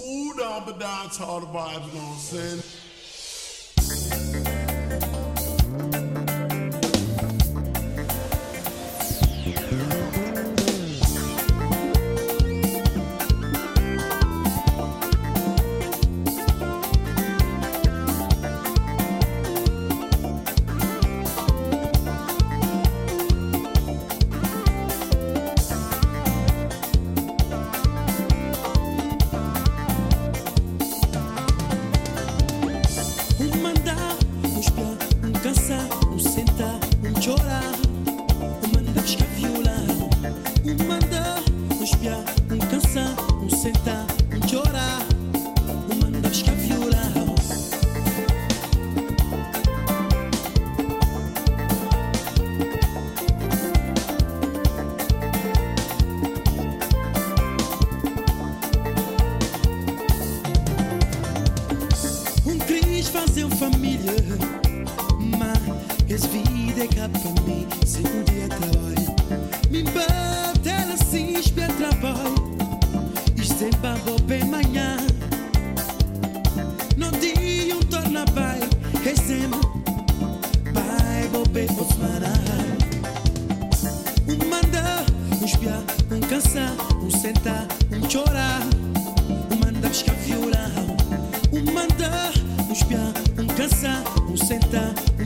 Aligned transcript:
cool 0.00 0.34
down, 0.34 0.62
but 0.64 0.78
dance 0.78 1.20
all 1.20 1.40
the 1.40 1.46
vibes, 1.46 1.86
you 1.88 1.98
know 1.98 2.06
what 2.06 2.12
I'm 2.12 2.60
saying? 3.80 4.69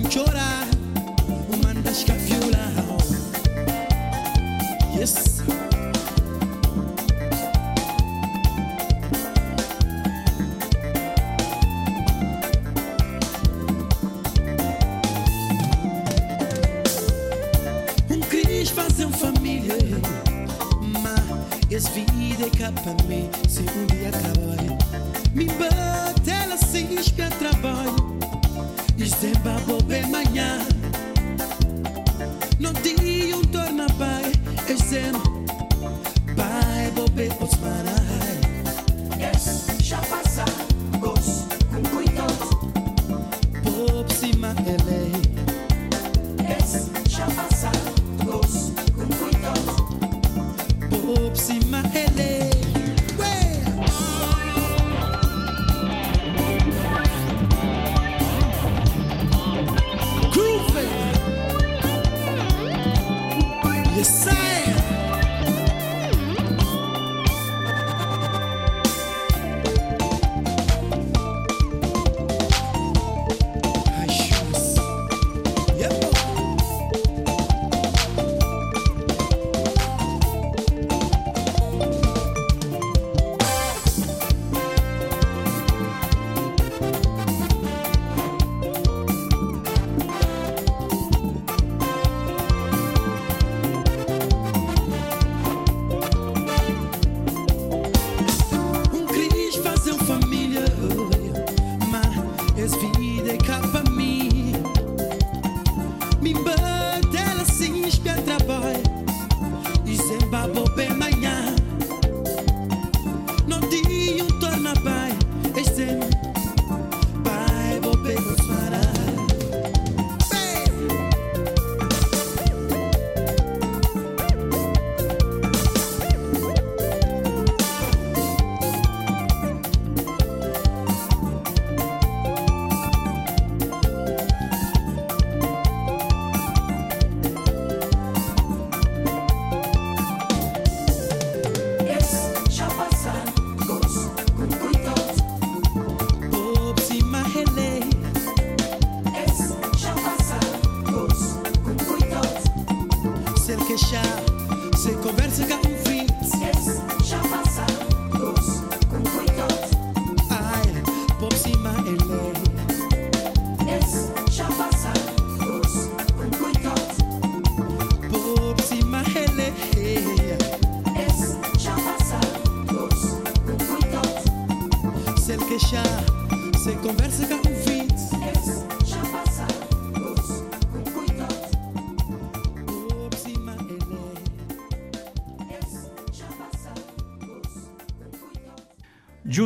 Llora, 0.02 0.66
manda 1.62 1.90
a 1.90 2.14
viola. 2.14 2.72
Yes. 4.98 5.42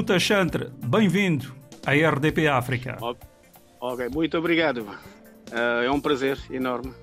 Juta 0.08 0.20
Chantre, 0.20 0.70
bem-vindo 0.86 1.54
à 1.84 1.92
RDP 1.92 2.48
África. 2.48 2.96
Ok, 3.78 4.08
muito 4.08 4.38
obrigado. 4.38 4.78
Uh, 4.78 5.84
é 5.84 5.90
um 5.90 6.00
prazer 6.00 6.38
enorme 6.50 6.94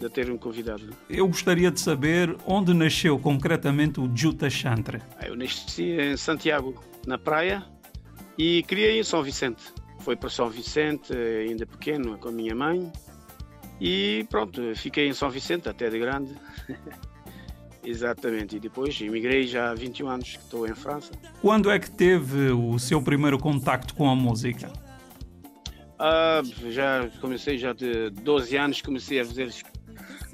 de 0.00 0.08
ter-me 0.08 0.38
convidado. 0.38 0.88
Eu 1.10 1.26
gostaria 1.26 1.70
de 1.70 1.78
saber 1.78 2.34
onde 2.46 2.72
nasceu 2.72 3.18
concretamente 3.18 4.00
o 4.00 4.10
Juta 4.16 4.48
Chantre. 4.48 5.02
Eu 5.22 5.36
nasci 5.36 6.00
em 6.00 6.16
Santiago, 6.16 6.82
na 7.06 7.18
praia 7.18 7.62
e 8.38 8.64
ir 8.66 8.98
em 8.98 9.04
São 9.04 9.22
Vicente. 9.22 9.62
Foi 9.98 10.16
para 10.16 10.30
São 10.30 10.48
Vicente, 10.48 11.12
ainda 11.14 11.66
pequeno, 11.66 12.16
com 12.16 12.30
a 12.30 12.32
minha 12.32 12.54
mãe. 12.54 12.90
E 13.78 14.26
pronto, 14.30 14.62
fiquei 14.76 15.06
em 15.06 15.12
São 15.12 15.28
Vicente 15.28 15.68
até 15.68 15.90
de 15.90 15.98
grande. 15.98 16.34
Exatamente, 17.86 18.56
e 18.56 18.60
depois 18.60 19.00
emigrei 19.00 19.46
já 19.46 19.70
há 19.70 19.74
21 19.74 20.08
anos 20.08 20.32
que 20.32 20.42
estou 20.42 20.66
em 20.66 20.74
França. 20.74 21.12
Quando 21.40 21.70
é 21.70 21.78
que 21.78 21.88
teve 21.88 22.50
o 22.50 22.76
seu 22.80 23.00
primeiro 23.00 23.38
contacto 23.38 23.94
com 23.94 24.10
a 24.10 24.14
música? 24.16 24.72
Ah, 25.96 26.42
já 26.68 27.08
comecei 27.20 27.56
já 27.56 27.72
de 27.72 28.10
12 28.10 28.56
anos, 28.56 28.82
comecei 28.82 29.20
a 29.20 29.24
fazer 29.24 29.54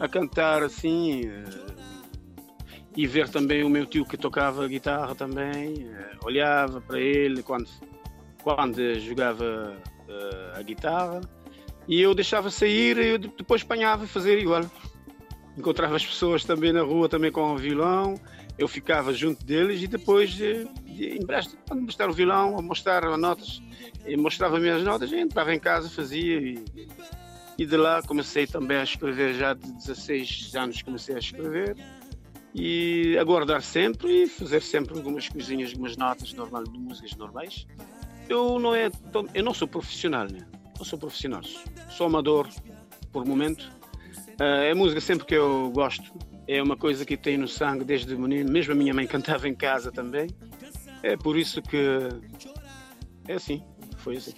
a 0.00 0.08
cantar 0.08 0.62
assim 0.62 1.26
eh, 1.26 1.44
e 2.96 3.06
ver 3.06 3.28
também 3.28 3.62
o 3.62 3.68
meu 3.68 3.84
tio 3.84 4.06
que 4.06 4.16
tocava 4.16 4.66
guitarra 4.66 5.14
também, 5.14 5.86
eh, 5.86 6.16
olhava 6.24 6.80
para 6.80 6.98
ele 6.98 7.42
quando 7.42 7.68
quando 8.42 8.98
jogava 8.98 9.76
uh, 10.08 10.58
a 10.58 10.62
guitarra 10.62 11.20
e 11.86 12.00
eu 12.00 12.14
deixava 12.14 12.50
sair 12.50 12.98
e 12.98 13.18
depois 13.18 13.62
apanhava 13.62 14.04
e 14.04 14.08
fazer 14.08 14.38
igual. 14.38 14.64
Encontrava 15.56 15.96
as 15.96 16.04
pessoas 16.04 16.44
também 16.44 16.72
na 16.72 16.82
rua 16.82 17.08
também 17.08 17.30
com 17.30 17.42
o 17.52 17.56
violão, 17.56 18.14
eu 18.58 18.66
ficava 18.66 19.12
junto 19.12 19.44
deles 19.44 19.82
e 19.82 19.86
depois 19.86 20.30
de, 20.30 20.64
de, 20.84 21.18
de 21.18 21.26
mostrar 21.74 22.08
o 22.08 22.12
violão, 22.12 22.58
a 22.58 22.62
mostrar 22.62 23.04
as 23.04 23.18
notas, 23.18 23.62
e 24.06 24.16
mostrava 24.16 24.56
as 24.56 24.82
notas, 24.82 25.12
entrava 25.12 25.54
em 25.54 25.58
casa, 25.58 25.90
fazia 25.90 26.40
e, 26.40 26.64
e 27.58 27.66
de 27.66 27.76
lá 27.76 28.02
comecei 28.02 28.46
também 28.46 28.78
a 28.78 28.84
escrever, 28.84 29.34
já 29.34 29.52
de 29.52 29.72
16 29.72 30.54
anos 30.54 30.82
comecei 30.82 31.14
a 31.14 31.18
escrever 31.18 31.76
e 32.54 33.16
a 33.18 33.24
guardar 33.24 33.62
sempre 33.62 34.24
e 34.24 34.26
fazer 34.26 34.62
sempre 34.62 34.96
algumas 34.96 35.28
coisinhas, 35.28 35.70
algumas 35.70 35.96
notas 35.96 36.32
normais 36.32 36.70
de 36.70 36.78
músicas 36.78 37.14
normais 37.16 37.66
eu 38.28 38.58
não 38.58 38.74
é 38.74 38.90
eu 39.34 39.44
não 39.44 39.54
sou 39.54 39.68
profissional, 39.68 40.26
né? 40.26 40.40
Não 40.78 40.84
sou 40.84 40.98
profissional, 40.98 41.42
sou 41.90 42.06
amador 42.06 42.48
por 43.12 43.24
momento. 43.24 43.70
Uh, 44.42 44.64
é 44.64 44.74
música 44.74 45.00
sempre 45.00 45.24
que 45.24 45.36
eu 45.36 45.70
gosto, 45.70 46.12
é 46.48 46.60
uma 46.60 46.76
coisa 46.76 47.04
que 47.04 47.16
tenho 47.16 47.42
no 47.42 47.46
sangue 47.46 47.84
desde 47.84 48.16
menino. 48.16 48.50
Mesmo 48.50 48.72
a 48.72 48.74
minha 48.74 48.92
mãe 48.92 49.06
cantava 49.06 49.48
em 49.48 49.54
casa 49.54 49.92
também. 49.92 50.28
É 51.00 51.16
por 51.16 51.38
isso 51.38 51.62
que 51.62 52.08
é 53.28 53.34
assim, 53.34 53.62
foi 53.98 54.16
assim. 54.16 54.32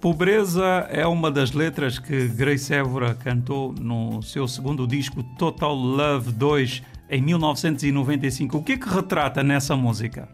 Pobreza 0.00 0.64
é 0.90 1.04
uma 1.08 1.28
das 1.28 1.50
letras 1.50 1.98
que 1.98 2.28
Grace 2.28 2.72
Évora 2.72 3.16
cantou 3.16 3.72
no 3.72 4.22
seu 4.22 4.46
segundo 4.46 4.86
disco 4.86 5.24
Total 5.36 5.74
Love 5.74 6.30
2 6.30 6.82
em 7.10 7.20
1995. 7.20 8.58
O 8.58 8.62
que 8.62 8.74
é 8.74 8.76
que 8.76 8.88
retrata 8.88 9.42
nessa 9.42 9.74
música? 9.74 10.28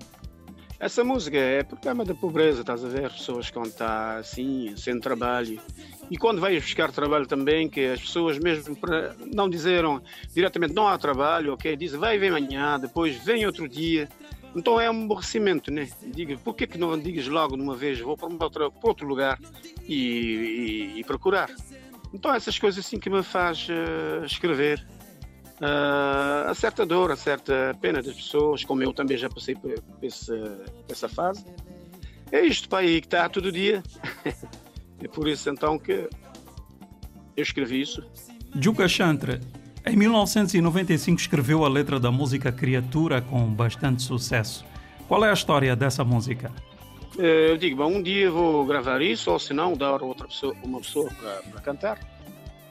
Essa 0.82 1.05
música 1.05 1.38
é 1.38 1.62
problema 1.62 2.05
da 2.05 2.12
pobreza, 2.12 2.62
estás 2.62 2.84
a 2.84 2.88
ver? 2.88 3.08
Pessoas 3.12 3.49
que 3.49 3.56
estão 3.56 4.19
assim, 4.19 4.75
sem 4.76 4.99
trabalho. 4.99 5.61
E 6.11 6.17
quando 6.17 6.40
vais 6.40 6.61
buscar 6.61 6.90
trabalho 6.90 7.25
também, 7.25 7.69
que 7.69 7.87
as 7.87 8.00
pessoas 8.00 8.37
mesmo 8.37 8.75
para 8.75 9.14
não 9.32 9.49
dizeram 9.49 10.02
diretamente 10.34 10.75
não 10.75 10.88
há 10.88 10.99
trabalho, 10.99 11.52
ok? 11.52 11.76
Dizem 11.76 12.00
vai, 12.00 12.19
vem 12.19 12.31
amanhã, 12.31 12.81
depois 12.81 13.14
vem 13.14 13.46
outro 13.46 13.69
dia. 13.69 14.08
Então 14.56 14.81
é 14.81 14.90
um 14.90 15.05
aborrecimento, 15.05 15.70
né? 15.70 15.88
Diga, 16.02 16.37
por 16.38 16.56
que, 16.56 16.67
que 16.67 16.76
não 16.76 16.99
digas 16.99 17.28
logo 17.28 17.56
de 17.56 17.62
uma 17.62 17.76
vez, 17.76 18.00
vou 18.00 18.17
para, 18.17 18.26
outro, 18.26 18.73
para 18.73 18.88
outro 18.88 19.06
lugar 19.06 19.38
e, 19.87 20.94
e, 20.96 20.99
e, 20.99 21.05
procurar? 21.05 21.49
Então 22.12 22.35
essas 22.35 22.58
coisas 22.58 22.85
assim 22.85 22.99
que 22.99 23.08
me 23.08 23.23
faz 23.23 23.69
uh, 23.69 24.25
escrever 24.25 24.85
uh, 25.62 26.50
a 26.50 26.55
certa 26.55 26.85
dor, 26.85 27.11
a 27.12 27.17
certa 27.17 27.76
pena 27.81 28.03
das 28.03 28.14
pessoas, 28.14 28.64
como 28.64 28.82
eu 28.82 28.93
também 28.93 29.17
já 29.17 29.31
passei 29.31 29.55
por, 29.55 29.73
essa, 30.03 31.09
fase. 31.09 31.44
É 32.31 32.44
isto 32.44 32.69
para 32.69 32.81
aí 32.81 33.00
que 33.00 33.06
está 33.06 33.29
todo 33.29 33.53
dia. 33.53 33.82
é 35.03 35.09
por 35.09 35.29
isso 35.29 35.49
então 35.49 35.79
que 35.79 36.09
eu 37.37 37.43
escrevi 37.43 37.81
isso. 37.81 38.05
Juca 38.61 38.88
Chantre, 38.88 39.41
em 39.87 39.97
1995 39.97 41.20
escreveu 41.20 41.64
a 41.64 41.69
letra 41.69 41.99
da 41.99 42.11
música 42.11 42.53
Criatura 42.53 43.23
com 43.23 43.47
bastante 43.47 44.03
sucesso. 44.03 44.64
Qual 45.09 45.25
é 45.25 45.31
a 45.31 45.32
história 45.32 45.75
dessa 45.76 46.05
música? 46.05 46.53
Eh, 47.19 47.50
eu 47.50 47.56
digo, 47.56 47.76
bom, 47.76 47.88
um 47.88 48.03
dia 48.03 48.31
vou 48.31 48.64
gravar 48.64 49.03
isso, 49.03 49.31
ou 49.31 49.38
se 49.38 49.53
não, 49.53 49.76
dar 49.76 50.03
outra 50.03 50.26
pessoa, 50.26 50.55
uma 50.62 50.81
pessoa 50.81 51.11
para 51.50 51.61
cantar. 51.61 51.99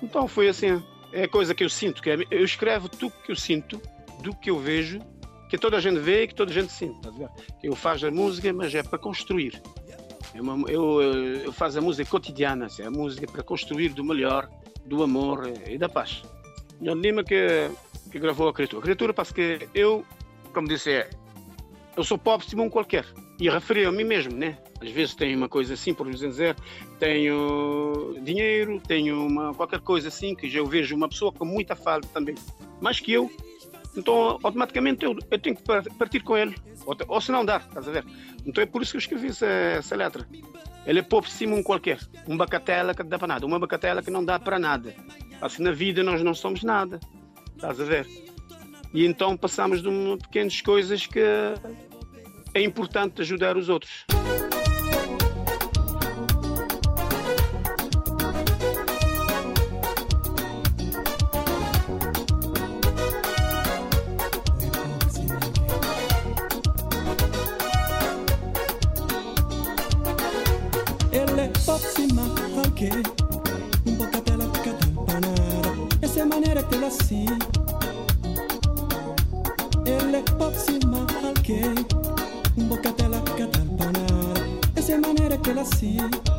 Então 0.02 0.28
foi 0.28 0.50
assim, 0.50 0.82
é 1.14 1.28
coisa 1.28 1.54
que 1.54 1.64
eu 1.64 1.70
sinto, 1.70 2.02
que 2.02 2.10
é, 2.10 2.18
eu 2.30 2.44
escrevo 2.44 2.90
tudo 2.90 3.14
que 3.24 3.32
eu 3.32 3.36
sinto, 3.36 3.82
do 4.22 4.36
que 4.36 4.50
eu 4.50 4.60
vejo, 4.60 5.00
que 5.50 5.58
toda 5.58 5.78
a 5.78 5.82
gente 5.82 6.00
vê 6.00 6.24
e 6.24 6.28
que 6.28 6.36
toda 6.36 6.52
a 6.52 6.54
gente 6.54 6.72
sente. 6.72 7.00
Tá 7.02 7.12
eu 7.62 7.76
faço 7.76 8.08
a 8.08 8.12
música, 8.12 8.54
mas 8.54 8.74
é 8.74 8.82
para 8.84 8.98
construir. 8.98 9.62
É 10.34 10.40
eu, 10.72 11.02
eu 11.02 11.52
faço 11.52 11.78
a 11.78 11.82
música 11.82 12.10
cotidiana, 12.10 12.68
assim, 12.68 12.84
a 12.84 12.92
música 12.92 13.28
para 13.30 13.44
construir 13.44 13.90
do 13.90 14.04
melhor, 14.04 14.50
do 14.86 15.04
amor 15.04 15.52
e 15.68 15.78
da 15.78 15.90
paz. 15.90 16.24
John 16.80 16.96
Lima 16.96 17.24
que, 17.24 17.70
que 18.12 18.18
gravou 18.18 18.48
a 18.48 18.54
criatura. 18.54 18.80
A 18.80 18.84
criatura, 18.84 19.14
porque 19.14 19.68
eu, 19.76 20.06
como 20.54 20.68
disse, 20.68 20.92
é, 20.92 21.10
eu 21.98 22.04
sou 22.04 22.18
pobre 22.18 22.48
como 22.50 22.64
um 22.64 22.70
qualquer. 22.70 23.06
E 23.42 23.50
referi 23.50 23.86
a 23.86 23.92
mim 23.92 24.04
mesmo, 24.04 24.38
né? 24.38 24.56
Às 24.80 24.92
vezes 24.92 25.16
tenho 25.16 25.36
uma 25.36 25.50
coisa 25.50 25.74
assim, 25.74 25.96
por 25.96 26.08
dizer, 26.08 26.56
tenho 27.00 28.16
dinheiro, 28.22 28.80
tenho 28.88 29.26
uma, 29.26 29.52
qualquer 29.52 29.80
coisa 29.80 30.10
assim, 30.10 30.36
que 30.36 30.56
eu 30.56 30.68
vejo 30.68 30.96
uma 30.96 31.10
pessoa 31.10 31.32
com 31.32 31.44
muita 31.44 31.76
falta 31.76 32.08
também, 32.14 32.36
mais 32.80 33.00
que 33.00 33.12
eu, 33.12 33.32
então 33.98 34.38
automaticamente 34.44 35.04
eu, 35.04 35.18
eu 35.32 35.40
tenho 35.40 35.56
que 35.56 35.64
partir 35.98 36.20
com 36.20 36.38
ele, 36.38 36.56
ou, 36.86 36.96
ou 37.08 37.20
se 37.20 37.32
não 37.32 37.44
dar, 37.44 37.62
estás 37.68 37.88
a 37.88 37.92
ver? 37.92 38.06
Então 38.46 38.64
é 38.64 38.68
por 38.68 38.84
isso 38.84 38.92
que 38.92 38.98
eu 38.98 39.02
escrevi 39.02 39.30
essa, 39.30 39.48
essa 39.48 39.96
letra. 39.96 40.28
Ele 40.86 41.00
é 41.00 41.02
pobre 41.02 41.32
cima 41.32 41.56
um 41.56 41.64
qualquer, 41.64 41.98
um 42.28 42.38
bacatela 42.38 42.94
que 42.94 43.02
não 43.02 43.10
dá 43.10 43.18
para 43.18 43.28
nada, 43.28 43.46
uma 43.48 43.58
bacatela 43.58 44.04
que 44.04 44.12
não 44.12 44.24
dá 44.24 44.40
para 44.40 44.60
nada. 44.60 44.94
Assim 45.42 45.64
na 45.64 45.72
vida 45.72 46.04
nós 46.04 46.22
não 46.22 46.36
somos 46.36 46.62
nada, 46.62 47.00
estás 47.56 47.82
a 47.82 47.86
ver? 47.86 48.08
E 48.94 49.04
então 49.04 49.36
passamos 49.36 49.82
de 49.82 49.90
pequenas 50.22 50.62
coisas 50.62 51.08
que 51.08 51.24
é 52.54 52.62
importante 52.62 53.22
ajudar 53.22 53.58
os 53.58 53.70
outros. 53.70 54.06
feel 85.54 85.60
I 85.60 85.64
see. 85.64 86.31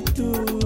Criatura 0.00 0.59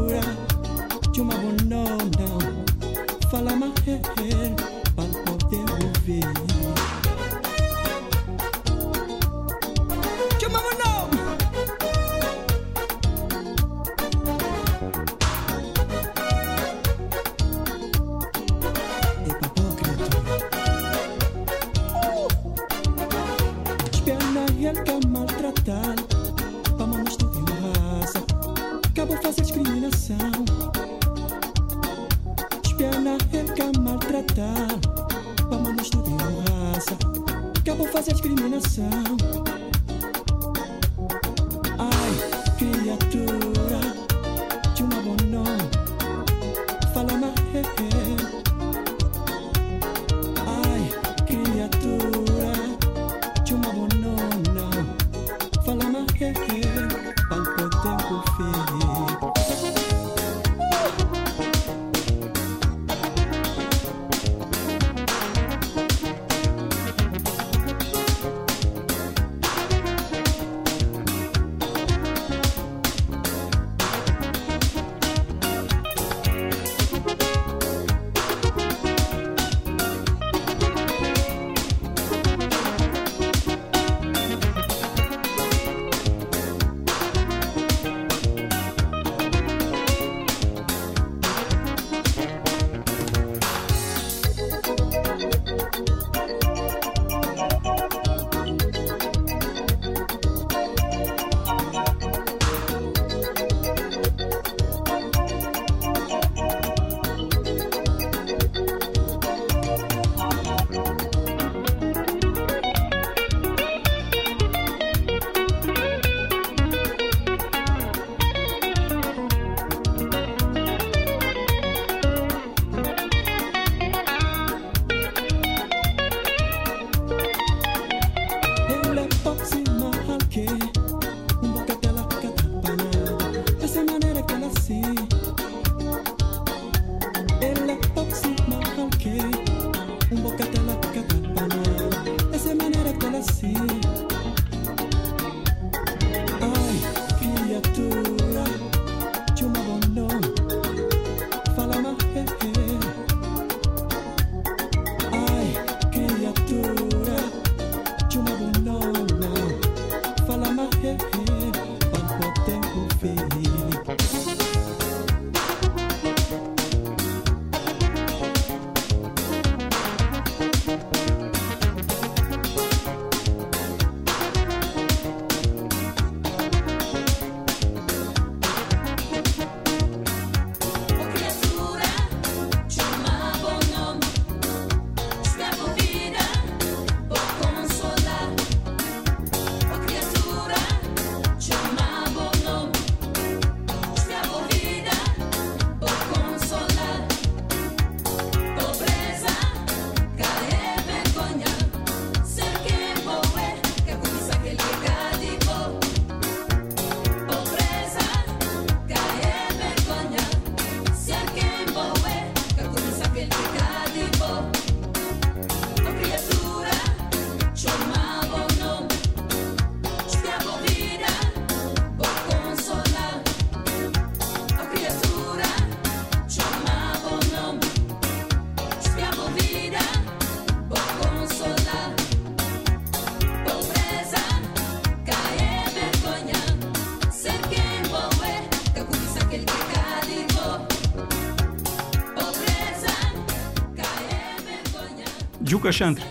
Juca 245.65 245.73
Chantre, 245.73 246.05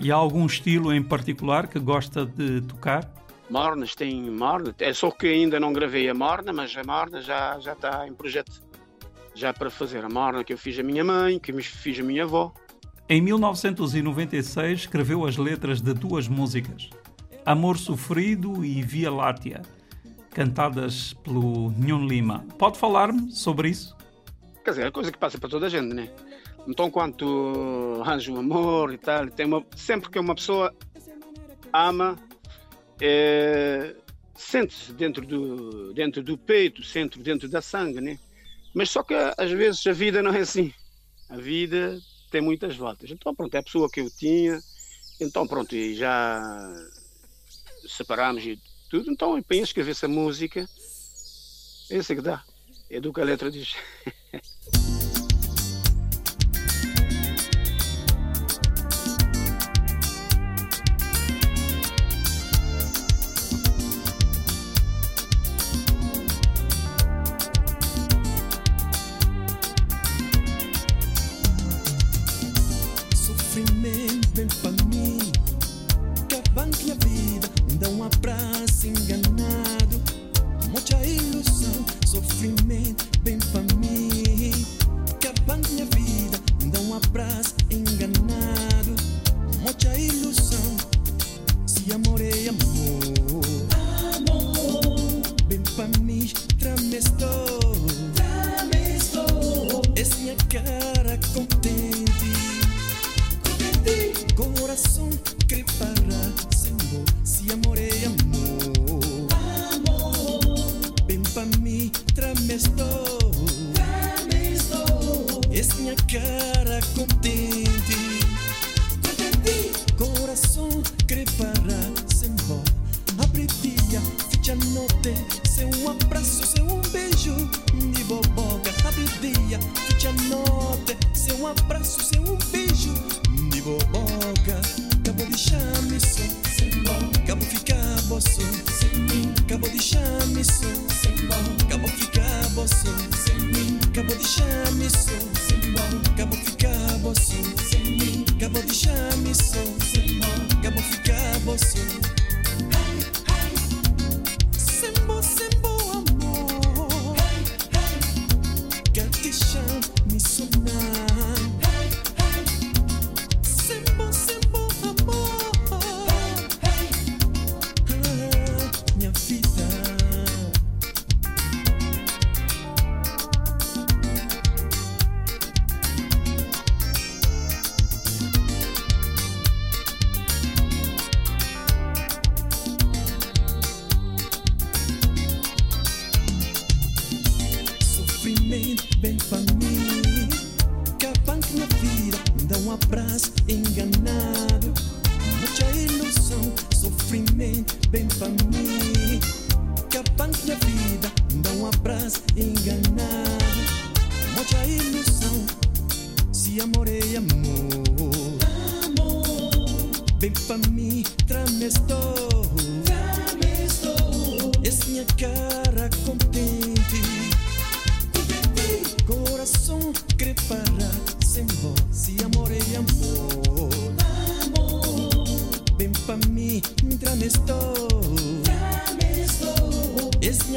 e 0.00 0.12
há 0.12 0.14
algum 0.14 0.46
estilo 0.46 0.94
em 0.94 1.02
particular 1.02 1.66
que 1.66 1.80
gosta 1.80 2.24
de 2.24 2.60
tocar? 2.60 3.12
Mornas 3.50 3.92
tem 3.96 4.30
Morna, 4.30 4.72
é 4.78 4.92
só 4.92 5.10
que 5.10 5.26
ainda 5.26 5.58
não 5.58 5.72
gravei 5.72 6.08
a 6.08 6.14
Morna, 6.14 6.52
mas 6.52 6.76
a 6.76 6.84
Morna 6.84 7.20
já, 7.20 7.58
já 7.58 7.72
está 7.72 8.06
em 8.06 8.14
projeto. 8.14 8.62
Já 9.34 9.52
para 9.52 9.68
fazer 9.68 10.04
a 10.04 10.08
Morna 10.08 10.44
que 10.44 10.52
eu 10.52 10.56
fiz 10.56 10.78
a 10.78 10.84
minha 10.84 11.02
mãe, 11.02 11.40
que 11.40 11.52
me 11.52 11.60
fiz 11.60 11.98
a 11.98 12.04
minha 12.04 12.22
avó. 12.22 12.54
Em 13.08 13.20
1996 13.20 14.82
escreveu 14.82 15.26
as 15.26 15.36
letras 15.36 15.80
de 15.80 15.92
duas 15.92 16.28
músicas, 16.28 16.88
Amor 17.44 17.78
Sofrido 17.78 18.64
e 18.64 18.80
Via 18.80 19.10
Láctea, 19.10 19.62
cantadas 20.30 21.14
pelo 21.14 21.72
Nhon 21.72 22.06
Lima. 22.06 22.46
Pode 22.56 22.78
falar-me 22.78 23.32
sobre 23.32 23.70
isso? 23.70 23.96
Quer 24.64 24.70
dizer, 24.70 24.86
é 24.86 24.90
coisa 24.92 25.10
que 25.10 25.18
passa 25.18 25.36
para 25.36 25.48
toda 25.48 25.66
a 25.66 25.68
gente, 25.68 25.92
né? 25.92 26.08
Então, 26.66 26.90
quanto 26.90 28.00
arranja 28.02 28.32
o 28.32 28.38
amor 28.38 28.92
e 28.92 28.98
tal, 28.98 29.28
tem 29.30 29.46
uma, 29.46 29.64
sempre 29.76 30.10
que 30.10 30.18
uma 30.18 30.34
pessoa 30.34 30.74
ama, 31.72 32.18
é, 33.00 33.94
sente-se 34.36 34.92
dentro 34.92 35.26
do, 35.26 35.92
dentro 35.94 36.22
do 36.22 36.36
peito, 36.36 36.82
sente 36.82 37.18
dentro 37.18 37.48
da 37.48 37.62
sangue, 37.62 38.00
né? 38.00 38.18
Mas 38.74 38.90
só 38.90 39.02
que 39.02 39.14
às 39.14 39.50
vezes 39.50 39.86
a 39.86 39.92
vida 39.92 40.22
não 40.22 40.32
é 40.32 40.40
assim. 40.40 40.72
A 41.28 41.36
vida 41.36 42.00
tem 42.30 42.40
muitas 42.40 42.76
voltas. 42.76 43.10
Então, 43.10 43.34
pronto, 43.34 43.54
é 43.54 43.58
a 43.58 43.62
pessoa 43.62 43.90
que 43.90 44.00
eu 44.00 44.10
tinha. 44.10 44.60
Então, 45.20 45.46
pronto, 45.46 45.74
e 45.74 45.94
já 45.94 46.40
separámos 47.86 48.44
e 48.44 48.58
tudo. 48.88 49.10
Então, 49.10 49.36
eu 49.36 49.42
penso 49.42 49.64
escrever 49.64 49.92
essa 49.92 50.08
música. 50.08 50.68
É 51.90 51.96
isso 51.96 52.14
que 52.14 52.20
dá. 52.20 52.44
É 52.88 53.00
do 53.00 53.12
que 53.12 53.20
a 53.20 53.24
letra 53.24 53.50
diz. 53.50 53.74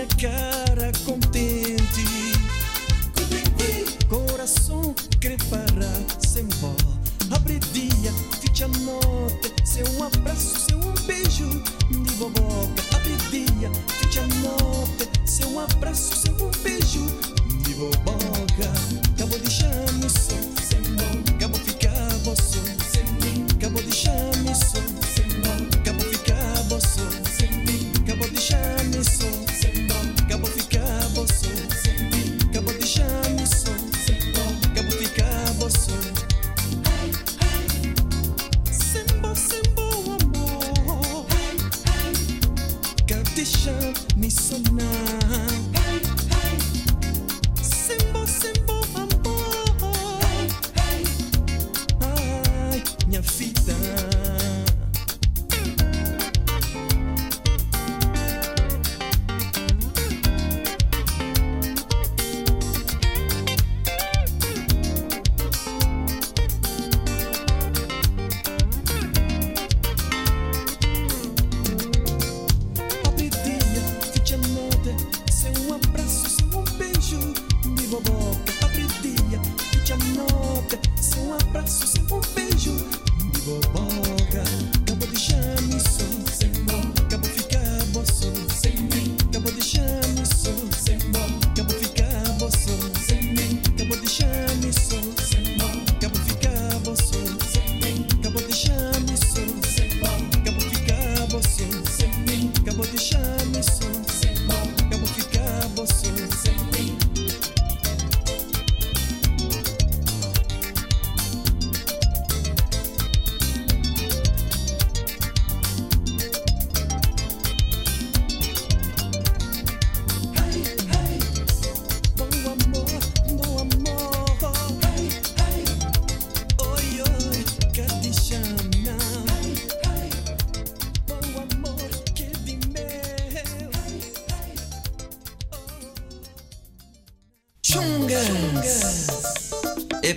Tramestou, 0.06 0.28
essa 0.28 0.63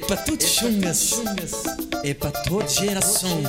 É 0.07 0.15
pra 0.15 0.17
tudo 0.19 0.43
chungas. 0.45 1.21
É 2.05 2.15
pra 2.15 2.31
toda 2.31 2.69
geração. 2.69 3.43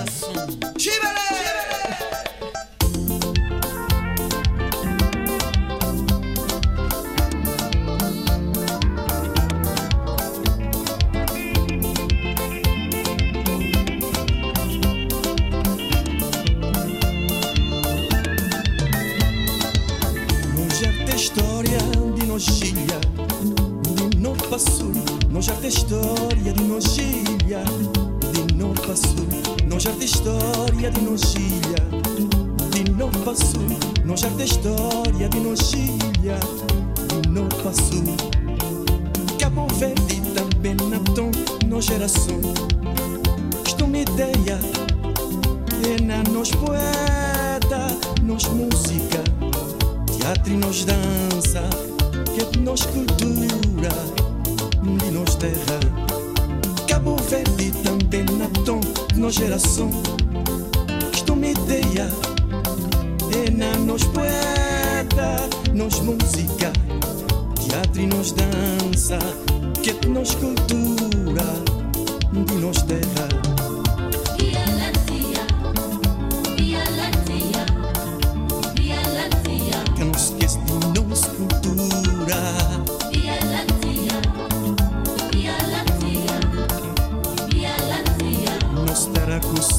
Nós 46.48 46.56
poeta, 46.56 47.88
nós 48.24 48.44
música, 48.46 49.22
teatro 50.18 50.54
e 50.54 50.56
nós 50.56 50.86
dança, 50.86 51.62
que 52.34 52.60
nós 52.60 52.86
cultura, 52.86 53.90
de 54.82 55.12
nós 55.12 55.36
terra. 55.36 55.80
Cabo 56.88 57.18
Verde 57.18 57.72
também 57.84 58.24
na 58.38 58.48
tom, 58.64 58.80
nós 59.18 59.36
geração. 59.36 59.90
Isto 61.14 61.34
uma 61.34 61.48
ideia, 61.48 62.10
é 63.34 63.52
na 63.52 63.78
nós 63.80 64.04
poeta, 64.06 65.50
nós 65.74 66.00
música, 66.00 66.72
teatro 67.60 68.02
e 68.02 68.08
nós 68.08 68.32
dança, 68.32 69.20
que 69.84 70.08
nós 70.08 70.34
cultura, 70.36 71.44
de 72.32 72.54
nós 72.56 72.82
terra. 72.84 73.47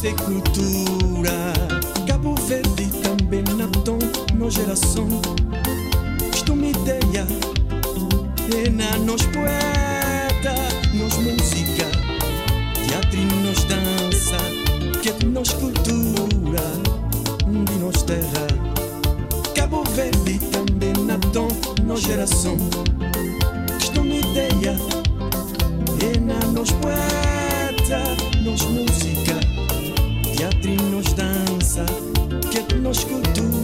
Ser 0.08 0.14
cultura. 0.14 1.52
Cabo 2.06 2.34
Verde 2.46 2.86
também 3.02 3.42
na 3.56 3.66
tom, 3.84 3.98
nós 4.34 4.54
geração. 4.54 5.06
Isto 6.34 6.52
uma 6.52 6.66
ideia, 6.66 7.26
é 8.54 8.70
na 8.70 8.98
nós 8.98 9.22
poeta, 9.26 10.54
nós 10.94 11.14
música, 11.18 11.86
teatro 12.86 13.18
e 13.18 13.24
nós 13.44 13.64
dança, 13.64 14.38
que 15.02 15.10
é 15.10 15.26
nós 15.26 15.52
cultura, 15.52 16.72
de 17.66 17.78
nós 17.78 18.02
terra. 18.02 18.46
Cabo 19.54 19.84
Verde 19.94 20.38
também 20.50 20.92
na 21.04 21.18
tom, 21.32 21.48
nós 21.84 22.00
geração. 22.00 22.56
Isto 23.78 24.00
uma 24.00 24.14
ideia, 24.14 24.76
é 26.02 26.20
na 26.20 26.38
nós 26.52 26.70
poeta, 26.72 28.02
nós 28.42 28.62
música, 28.62 29.27
que 32.90 33.12
é 33.12 33.57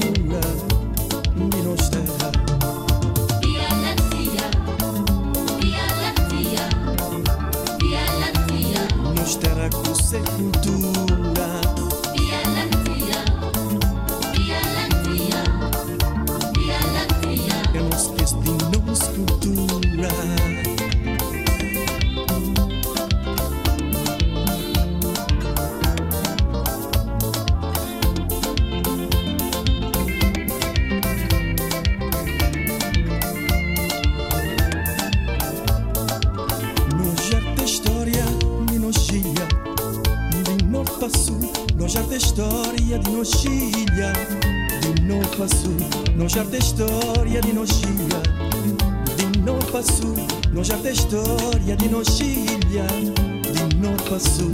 de 51.85 51.91
nojilha, 51.91 52.87
de 52.87 53.99
para 54.09 54.19
sul. 54.19 54.53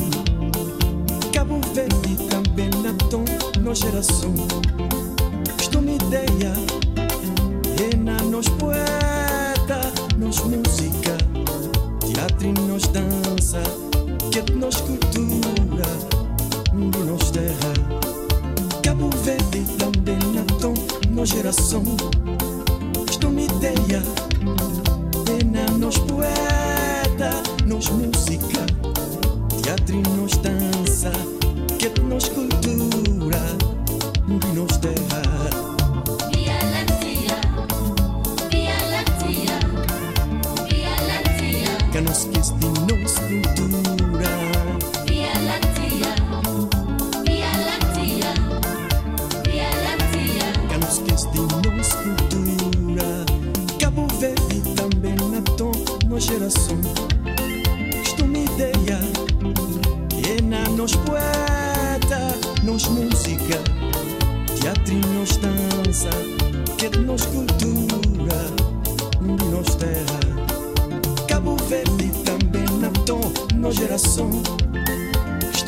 Cabo 1.33 1.61
Verde 1.73 2.17
também 2.29 2.71
na 2.83 2.93
tom, 3.09 3.25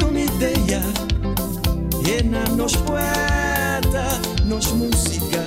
uma 0.04 0.20
ideia, 0.20 0.82
na 2.30 2.44
nós 2.56 2.74
poeta, 2.76 4.20
nós 4.44 4.66
música, 4.72 5.44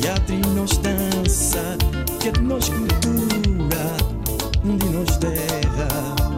teatro 0.00 0.34
e 0.34 0.40
nós 0.54 0.78
dança, 0.78 1.76
que 2.20 2.40
nós 2.40 2.68
cultura, 2.68 3.96
de 4.64 4.88
nós 4.90 5.16
terra. 5.18 6.31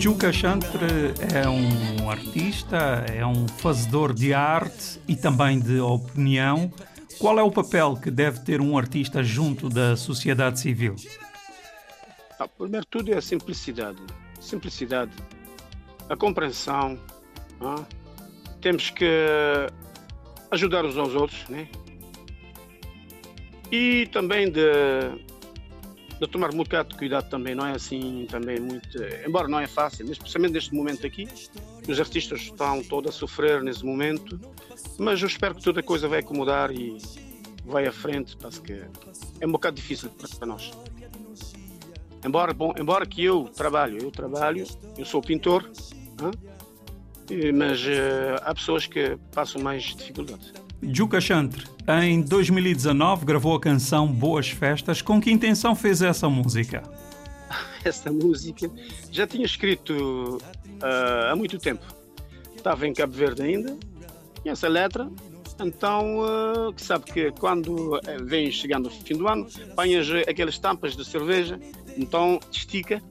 Juca 0.00 0.32
Chantre 0.32 1.12
é 1.34 1.46
um 1.46 2.08
artista, 2.08 3.04
é 3.14 3.24
um 3.26 3.46
fazedor 3.46 4.14
de 4.14 4.32
arte 4.32 4.98
e 5.06 5.14
também 5.14 5.60
de 5.60 5.78
opinião. 5.78 6.72
Qual 7.18 7.38
é 7.38 7.42
o 7.42 7.50
papel 7.50 7.94
que 7.96 8.10
deve 8.10 8.40
ter 8.40 8.62
um 8.62 8.78
artista 8.78 9.22
junto 9.22 9.68
da 9.68 9.98
sociedade 9.98 10.58
civil? 10.58 10.96
Ah, 12.38 12.48
primeiro 12.48 12.86
tudo 12.86 13.12
é 13.12 13.18
a 13.18 13.20
simplicidade. 13.20 14.00
Simplicidade. 14.40 15.12
A 16.08 16.16
compreensão. 16.16 16.98
ah. 17.60 17.84
Temos 18.62 18.88
que 18.88 19.04
ajudar 20.50 20.82
uns 20.86 20.96
aos 20.96 21.14
outros, 21.14 21.46
né? 21.50 21.68
E 23.70 24.06
também 24.06 24.50
de, 24.50 24.62
de 26.20 26.26
tomar 26.26 26.52
um 26.52 26.58
bocado 26.58 26.90
de 26.90 26.96
cuidado 26.98 27.30
também, 27.30 27.54
não 27.54 27.64
é 27.66 27.72
assim 27.72 28.26
também 28.30 28.60
muito. 28.60 28.88
Embora 29.26 29.48
não 29.48 29.58
é 29.58 29.66
fácil, 29.66 30.04
mas 30.06 30.18
especialmente 30.18 30.52
neste 30.52 30.74
momento 30.74 31.06
aqui, 31.06 31.26
os 31.88 31.98
artistas 31.98 32.40
estão 32.42 32.82
todos 32.82 33.08
a 33.14 33.18
sofrer 33.18 33.62
nesse 33.62 33.84
momento, 33.84 34.38
mas 34.98 35.20
eu 35.22 35.26
espero 35.26 35.54
que 35.54 35.62
toda 35.62 35.80
a 35.80 35.82
coisa 35.82 36.08
vai 36.08 36.18
acomodar 36.20 36.70
e 36.70 36.98
vai 37.64 37.86
à 37.86 37.92
frente, 37.92 38.36
porque 38.36 38.82
é 39.40 39.46
um 39.46 39.52
bocado 39.52 39.76
difícil 39.76 40.10
para 40.38 40.46
nós. 40.46 40.70
Embora, 42.22 42.52
bom, 42.52 42.74
embora 42.78 43.06
que 43.06 43.24
eu 43.24 43.44
trabalho, 43.44 43.96
eu 44.02 44.10
trabalho, 44.10 44.66
eu 44.98 45.04
sou 45.06 45.22
pintor? 45.22 45.70
E- 47.30 47.50
mas 47.52 47.80
eh, 47.86 48.36
há 48.42 48.54
pessoas 48.54 48.86
que 48.86 49.16
passam 49.32 49.62
mais 49.62 49.84
dificuldades. 49.96 50.52
Juca 50.82 51.20
Chantre, 51.20 51.64
em 52.02 52.22
2019 52.22 53.26
gravou 53.26 53.54
a 53.54 53.60
canção 53.60 54.06
Boas 54.06 54.48
Festas. 54.48 55.02
Com 55.02 55.20
que 55.20 55.30
intenção 55.30 55.74
fez 55.74 56.00
essa 56.00 56.28
música? 56.28 56.82
essa 57.84 58.10
música 58.12 58.70
já 59.10 59.26
tinha 59.26 59.44
escrito 59.44 60.38
ah, 60.82 61.30
há 61.32 61.36
muito 61.36 61.58
tempo. 61.58 61.84
Estava 62.56 62.86
em 62.86 62.92
Cabo 62.92 63.12
Verde 63.12 63.42
ainda, 63.42 63.76
e 64.44 64.48
essa 64.48 64.68
letra. 64.68 65.10
Então, 65.62 66.20
que 66.74 66.82
sabe 66.82 67.04
que 67.04 67.30
quando 67.32 68.00
eh, 68.06 68.16
vem 68.22 68.50
chegando 68.50 68.86
o 68.86 68.90
fim 68.90 69.14
do 69.14 69.28
ano, 69.28 69.46
apanhas 69.70 70.08
aquelas 70.26 70.58
tampas 70.58 70.96
de 70.96 71.04
cerveja, 71.04 71.60
então 71.98 72.40
estica 72.50 73.02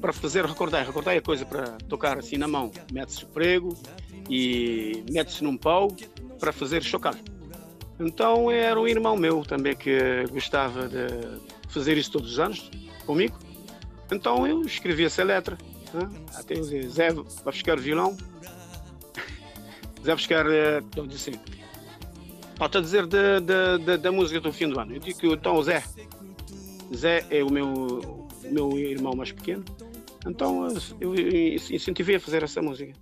para 0.00 0.12
fazer 0.12 0.44
recordar. 0.44 0.84
Recordar 0.84 1.16
é 1.16 1.20
coisa 1.22 1.46
para 1.46 1.78
tocar 1.88 2.18
assim 2.18 2.36
na 2.36 2.46
mão. 2.46 2.70
Mete-se 2.92 3.24
o 3.24 3.28
prego 3.28 3.74
e 4.28 5.02
mete-se 5.10 5.42
num 5.42 5.56
pau 5.56 5.88
para 6.38 6.52
fazer 6.52 6.82
chocar. 6.82 7.16
Então 7.98 8.50
era 8.50 8.78
um 8.78 8.86
irmão 8.86 9.16
meu 9.16 9.42
também 9.42 9.74
que 9.74 9.98
gostava 10.30 10.88
de 10.88 11.06
fazer 11.68 11.96
isso 11.96 12.12
todos 12.12 12.32
os 12.32 12.38
anos 12.38 12.70
comigo. 13.06 13.38
Então 14.12 14.46
eu 14.46 14.62
escrevi 14.62 15.04
essa 15.04 15.24
letra. 15.24 15.56
né? 15.92 16.08
Até 16.34 16.54
eu 16.58 16.60
disse, 16.60 16.88
Zé, 16.88 17.12
vai 17.12 17.24
buscar 17.52 17.78
violão. 17.78 18.16
Zé, 20.04 20.14
buscar. 20.14 20.46
Eu 20.46 21.06
disse 21.06 21.30
assim. 21.30 21.40
Estou 22.62 22.78
a 22.78 22.82
dizer 22.82 23.06
da, 23.06 23.38
da, 23.40 23.96
da, 23.96 24.12
música 24.12 24.40
do 24.40 24.52
fim 24.52 24.68
do 24.68 24.78
ano. 24.78 24.94
Eu 24.94 25.00
digo 25.00 25.18
que 25.18 25.26
então 25.26 25.62
Zé. 25.62 25.82
Zé 26.94 27.26
é 27.30 27.42
o 27.42 27.50
meu, 27.50 28.28
meu 28.44 28.78
irmão 28.78 29.14
mais 29.14 29.32
pequeno. 29.32 29.64
Então 30.26 30.68
eu, 31.00 31.14
eu 31.14 31.54
incentivei 31.70 32.16
a 32.16 32.20
fazer 32.20 32.42
essa 32.42 32.62
música. 32.62 32.94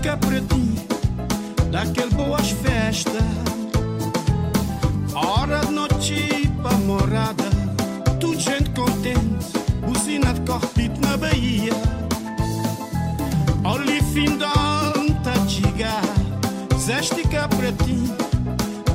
Zéstica 0.00 0.16
para 0.16 0.40
ti, 0.40 0.76
daquele 1.70 2.10
boas 2.14 2.50
festas. 2.50 3.22
Hora 5.14 5.58
de 5.66 5.72
noite 5.72 6.50
para 6.62 6.76
morada, 6.78 7.44
tudo 8.18 8.40
gente 8.40 8.70
contente, 8.70 9.52
buzina 9.86 10.32
de 10.32 10.40
corpito 10.40 11.00
na 11.02 11.16
Bahia. 11.18 11.72
Olha, 13.62 14.02
fim 14.04 14.38
de 14.38 14.44
ano 14.44 15.14
tá 15.22 15.34
chega, 15.46 16.00
zéstica 16.78 17.46
para 17.48 17.72
ti, 17.84 18.10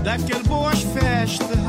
daquele 0.03 0.43
boas 0.43 0.79
festas. 0.81 1.64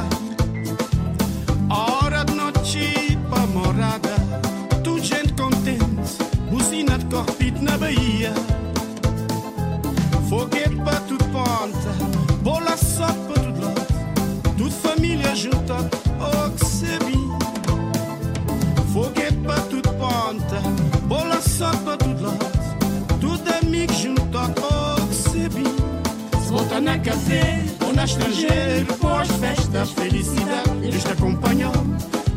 Na 26.86 26.98
café 27.00 27.64
ou 27.84 27.92
na 27.92 28.04
estrangeiro, 28.04 28.94
boas 29.00 29.28
festas, 29.28 29.90
felicidade, 29.90 30.70
Deus 30.80 31.02
te 31.02 31.10
acompanhou. 31.10 31.72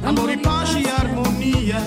Amor 0.03 0.31
e 0.31 0.37
paz 0.37 0.71
e 0.73 0.89
harmonia. 0.89 1.77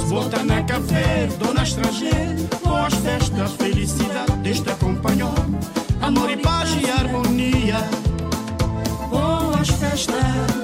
Se 0.00 0.06
volta 0.06 0.42
na 0.42 0.62
café 0.62 1.28
ou 1.46 1.52
na 1.52 1.62
estrangeiro, 1.62 2.48
boas 2.64 2.94
festas, 2.94 3.52
felicidade, 3.52 4.32
Deus 4.42 4.60
te 4.60 4.70
acompanhou. 4.70 5.34
Amor 6.00 6.30
e 6.30 6.38
paz 6.38 6.70
e 6.80 6.90
harmonia. 6.90 7.76
Boas 9.10 9.68
festas, 9.68 10.63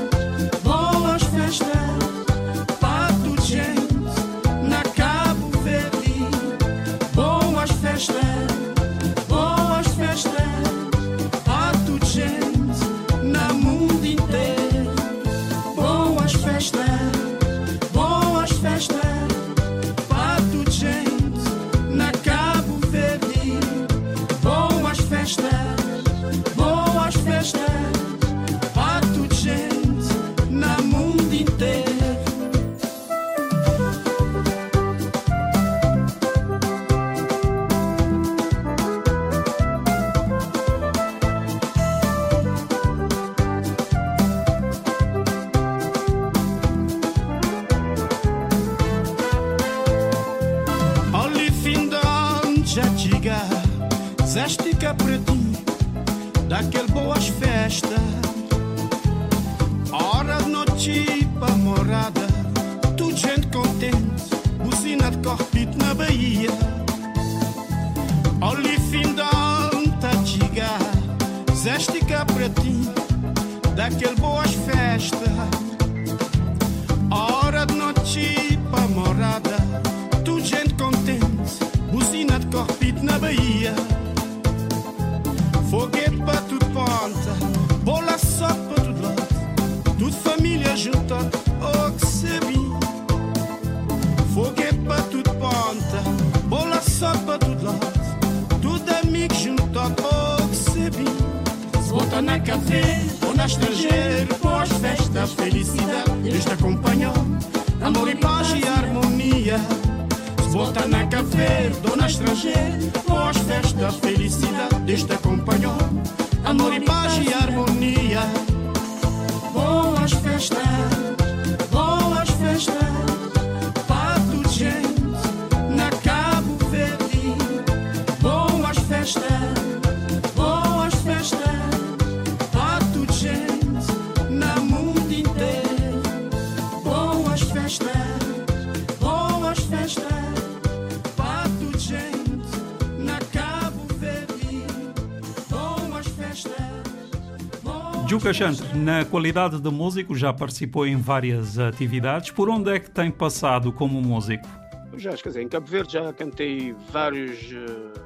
Juca 148.10 148.34
Chantre, 148.34 148.76
na 148.76 149.04
qualidade 149.04 149.60
de 149.60 149.70
músico, 149.70 150.16
já 150.16 150.32
participou 150.32 150.84
em 150.84 150.96
várias 150.96 151.60
atividades. 151.60 152.32
Por 152.32 152.50
onde 152.50 152.68
é 152.68 152.80
que 152.80 152.90
tem 152.90 153.08
passado 153.08 153.72
como 153.72 154.02
músico? 154.02 154.48
Já, 154.96 155.12
quer 155.12 155.28
dizer, 155.28 155.42
em 155.42 155.48
Cabo 155.48 155.68
Verde 155.68 155.92
já 155.92 156.12
cantei 156.12 156.74
vários, 156.90 157.38
eh, 157.52 158.00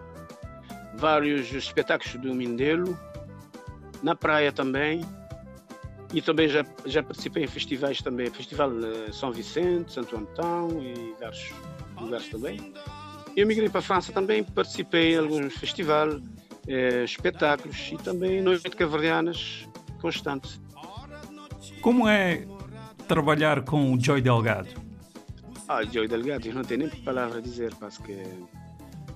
vários 0.94 1.50
espetáculos 1.54 2.16
do 2.16 2.34
Mindelo, 2.34 2.98
na 4.02 4.14
praia 4.14 4.52
também, 4.52 5.02
e 6.12 6.20
também 6.20 6.50
já, 6.50 6.66
já 6.84 7.02
participei 7.02 7.44
em 7.44 7.48
festivais 7.48 8.02
também, 8.02 8.28
Festival 8.28 8.72
eh, 8.84 9.10
São 9.10 9.32
Vicente, 9.32 9.90
Santo 9.90 10.18
Antão 10.18 10.82
e 10.82 11.14
vários 11.18 11.50
lugares 11.98 12.28
também. 12.28 12.74
Eu 13.34 13.46
migrei 13.46 13.70
para 13.70 13.78
a 13.78 13.82
França 13.82 14.12
também, 14.12 14.44
participei 14.44 15.14
em 15.14 15.16
alguns 15.16 15.54
festivais, 15.54 16.22
eh, 16.68 17.04
espetáculos 17.04 17.90
e 17.90 17.96
também 17.96 18.42
noites 18.42 18.74
caverdianas 18.74 19.66
constante. 20.04 20.60
Como 21.80 22.06
é 22.06 22.46
trabalhar 23.08 23.62
com 23.62 23.94
o 23.94 23.98
Joy 23.98 24.20
Delgado? 24.20 24.68
Ah, 25.66 25.82
Joey 25.82 26.06
Delgado, 26.06 26.46
eu 26.46 26.54
não 26.54 26.62
tenho 26.62 26.80
nem 26.80 27.02
palavra 27.02 27.38
a 27.38 27.40
dizer, 27.40 27.74
porque 27.76 28.22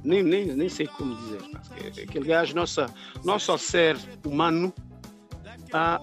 nem, 0.02 0.22
nem, 0.22 0.46
nem 0.46 0.68
sei 0.70 0.86
como 0.86 1.14
dizer, 1.14 1.42
porque 1.42 2.00
aquele 2.00 2.24
gajo, 2.24 2.54
nossa, 2.54 2.86
nosso 3.22 3.58
ser 3.58 3.98
humano, 4.24 4.72
ah, 5.74 6.00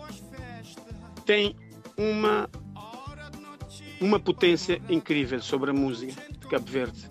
tem 1.25 1.55
uma, 1.97 2.47
uma 3.99 4.19
potência 4.19 4.79
incrível 4.87 5.41
sobre 5.41 5.71
a 5.71 5.73
música 5.73 6.21
de 6.31 6.47
Cabo 6.47 6.69
Verde. 6.69 7.09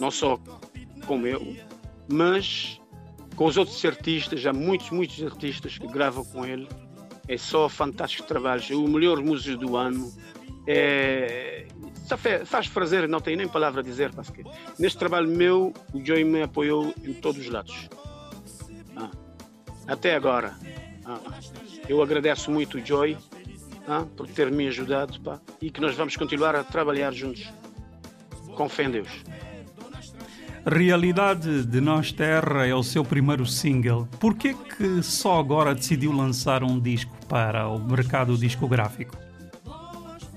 Não 0.00 0.10
só 0.10 0.36
como 1.06 1.28
eu, 1.28 1.56
mas 2.08 2.80
com 3.36 3.46
os 3.46 3.56
outros 3.56 3.84
artistas, 3.84 4.44
há 4.44 4.52
muitos, 4.52 4.90
muitos 4.90 5.22
artistas 5.22 5.78
que 5.78 5.86
gravam 5.86 6.24
com 6.24 6.44
ele. 6.44 6.68
É 7.26 7.36
só 7.38 7.68
fantástico 7.68 8.26
trabalho. 8.26 8.62
O 8.84 8.88
melhor 8.88 9.20
músico 9.22 9.58
do 9.58 9.76
ano. 9.76 10.12
É, 10.66 11.66
só 12.06 12.16
fe- 12.16 12.44
faz 12.44 12.68
prazer, 12.68 13.08
não 13.08 13.20
tenho 13.20 13.36
nem 13.36 13.48
palavra 13.48 13.80
a 13.80 13.84
dizer, 13.84 14.10
porque 14.14 14.44
neste 14.78 14.98
trabalho 14.98 15.28
meu, 15.28 15.72
o 15.92 16.04
Joey 16.04 16.24
me 16.24 16.42
apoiou 16.42 16.94
em 17.02 17.12
todos 17.14 17.40
os 17.42 17.48
lados. 17.50 17.88
Ah, 18.96 19.10
até 19.86 20.14
agora. 20.14 20.54
Ah, 21.04 21.20
eu 21.88 22.02
agradeço 22.02 22.50
muito 22.50 22.78
o 22.78 22.84
Joy 22.84 23.16
ah, 23.86 24.06
por 24.16 24.26
ter 24.26 24.50
me 24.50 24.66
ajudado 24.68 25.20
pá, 25.20 25.38
e 25.60 25.70
que 25.70 25.80
nós 25.80 25.94
vamos 25.94 26.16
continuar 26.16 26.56
a 26.56 26.64
trabalhar 26.64 27.12
juntos. 27.12 27.50
Com 28.56 28.68
fé 28.68 28.84
em 28.84 28.90
Deus. 28.90 29.08
Realidade 30.66 31.62
de 31.66 31.78
Nós 31.78 32.10
Terra 32.10 32.66
é 32.66 32.74
o 32.74 32.82
seu 32.82 33.04
primeiro 33.04 33.44
single. 33.44 34.08
Por 34.18 34.34
que 34.34 34.56
só 35.02 35.38
agora 35.38 35.74
decidiu 35.74 36.10
lançar 36.10 36.64
um 36.64 36.80
disco 36.80 37.14
para 37.28 37.68
o 37.68 37.78
mercado 37.78 38.34
discográfico? 38.38 39.14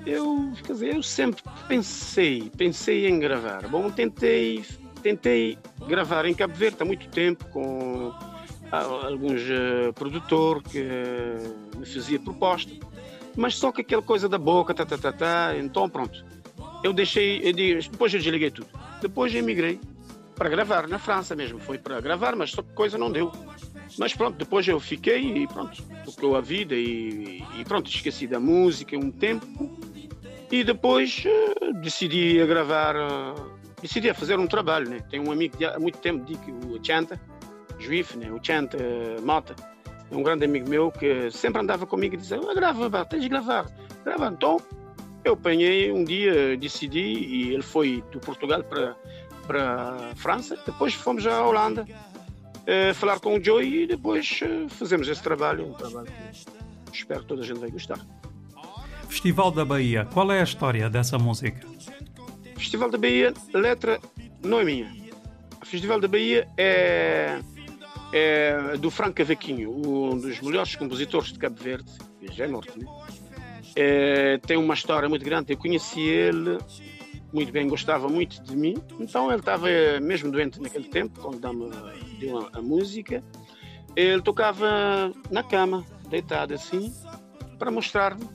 Eu, 0.05 0.51
quer 0.65 0.73
dizer, 0.73 0.95
eu 0.95 1.01
sempre 1.01 1.41
pensei, 1.69 2.51
pensei 2.57 3.07
em 3.07 3.19
gravar. 3.19 3.69
Bom, 3.69 3.89
tentei, 3.89 4.65
tentei 5.01 5.57
gravar 5.87 6.25
em 6.25 6.33
Cabo 6.33 6.53
Verde 6.53 6.75
há 6.81 6.85
muito 6.85 7.07
tempo 7.07 7.45
com 7.45 8.11
ah, 8.69 8.83
alguns 9.07 9.41
eh, 9.49 9.93
produtores 9.93 10.63
que 10.69 10.79
eh, 10.79 11.53
me 11.77 11.85
fazia 11.85 12.19
proposta, 12.19 12.73
mas 13.33 13.55
só 13.55 13.71
que 13.71 13.79
aquela 13.79 14.01
coisa 14.01 14.27
da 14.27 14.37
boca, 14.37 14.73
tá, 14.73 14.85
tá, 14.85 14.97
tá, 14.97 15.13
tá, 15.13 15.55
então 15.57 15.89
pronto. 15.89 16.25
Eu 16.83 16.91
deixei, 16.91 17.39
eu 17.43 17.53
depois 17.53 18.13
eu 18.13 18.19
desliguei 18.19 18.51
tudo. 18.51 18.67
Depois 19.01 19.33
eu 19.33 19.39
emigrei 19.39 19.79
para 20.37 20.49
gravar 20.49 20.87
na 20.87 20.99
França 20.99 21.35
mesmo. 21.35 21.59
Foi 21.59 21.77
para 21.77 21.99
gravar, 21.99 22.35
mas 22.35 22.51
só 22.51 22.61
que 22.61 22.71
coisa 22.73 22.97
não 22.97 23.11
deu. 23.11 23.31
Mas 23.97 24.13
pronto, 24.13 24.37
depois 24.37 24.67
eu 24.67 24.79
fiquei 24.79 25.43
e 25.43 25.47
pronto, 25.47 25.81
tocou 26.05 26.35
a 26.35 26.41
vida 26.41 26.75
e, 26.75 27.43
e 27.57 27.65
pronto, 27.65 27.89
esqueci 27.89 28.27
da 28.27 28.39
música 28.39 28.97
um 28.97 29.11
tempo. 29.11 29.45
E 30.51 30.63
depois 30.63 31.23
eh, 31.25 31.73
decidi 31.81 32.39
a 32.39 32.45
gravar, 32.45 32.95
eh, 32.95 33.35
decidi 33.81 34.09
a 34.09 34.13
fazer 34.13 34.39
um 34.39 34.47
trabalho, 34.47 34.89
né? 34.89 34.99
Tenho 35.09 35.27
um 35.27 35.31
amigo 35.31 35.57
de 35.57 35.65
há 35.65 35.77
muito 35.77 35.97
tempo, 35.97 36.25
que 36.25 36.51
o 36.51 36.79
Chanta, 36.81 37.19
Juif, 37.79 38.17
né? 38.17 38.31
O 38.31 38.39
Chanta 38.41 38.77
eh, 38.77 39.19
Mota, 39.21 39.55
é 40.09 40.15
um 40.15 40.23
grande 40.23 40.45
amigo 40.45 40.69
meu 40.69 40.89
que 40.89 41.29
sempre 41.31 41.61
andava 41.61 41.85
comigo 41.85 42.15
e 42.15 42.17
dizia, 42.17 42.37
ah, 42.37 42.53
grava, 42.53 42.89
pá, 42.89 43.03
tens 43.03 43.23
de 43.23 43.29
gravar, 43.29 43.69
grava. 44.05 44.27
Então 44.27 44.57
eu 45.25 45.33
apanhei 45.33 45.91
um 45.91 46.05
dia, 46.05 46.55
decidi 46.55 47.01
e 47.01 47.53
ele 47.53 47.63
foi 47.63 48.01
do 48.11 48.19
Portugal 48.19 48.63
para 48.63 48.95
para 49.47 50.11
a 50.11 50.15
França, 50.15 50.57
depois 50.65 50.93
fomos 50.93 51.25
à 51.25 51.45
Holanda 51.45 51.87
eh, 52.65 52.93
falar 52.93 53.19
com 53.21 53.37
o 53.37 53.43
Joey 53.43 53.83
e 53.83 53.87
depois 53.87 54.41
eh, 54.43 54.67
fazemos 54.67 55.07
esse 55.07 55.23
trabalho, 55.23 55.67
um 55.67 55.73
trabalho 55.73 56.07
que 56.91 56.97
espero 56.97 57.21
que 57.21 57.27
toda 57.27 57.41
a 57.41 57.45
gente 57.45 57.59
vai 57.59 57.71
gostar. 57.71 57.99
Festival 59.07 59.51
da 59.51 59.63
Bahia, 59.63 60.05
qual 60.13 60.29
é 60.31 60.41
a 60.41 60.43
história 60.43 60.89
dessa 60.89 61.17
música? 61.17 61.65
Festival 62.57 62.89
da 62.91 62.97
Bahia, 62.97 63.33
letra 63.53 63.99
não 64.43 64.59
é 64.59 64.65
minha. 64.65 64.91
O 65.61 65.65
Festival 65.65 65.99
da 66.01 66.09
Bahia 66.09 66.47
é, 66.57 67.39
é 68.11 68.77
do 68.77 68.91
Franco 68.91 69.13
Cavaquinho, 69.13 69.71
um 69.71 70.17
dos 70.17 70.41
melhores 70.41 70.75
compositores 70.75 71.31
de 71.31 71.39
Cabo 71.39 71.55
Verde, 71.55 71.89
já 72.33 72.43
é 72.43 72.47
morto, 72.47 72.77
né? 72.77 72.85
É, 73.75 74.39
tem 74.39 74.57
uma 74.57 74.73
história 74.73 75.07
muito 75.07 75.23
grande. 75.23 75.53
Eu 75.53 75.57
conheci 75.57 76.01
ele 76.01 76.57
muito 77.31 77.51
bem, 77.51 77.67
gostava 77.67 78.07
muito 78.07 78.41
de 78.43 78.55
mim. 78.55 78.75
Então 78.99 79.29
ele 79.29 79.39
estava 79.39 79.67
mesmo 80.01 80.31
doente 80.31 80.61
naquele 80.61 80.87
tempo, 80.89 81.19
quando 81.19 81.39
deu 82.19 82.39
a, 82.39 82.59
a 82.59 82.61
música. 82.61 83.23
Ele 83.95 84.21
tocava 84.21 85.11
na 85.31 85.43
cama, 85.43 85.83
deitado 86.09 86.53
assim, 86.53 86.93
para 87.57 87.71
mostrar-me. 87.71 88.27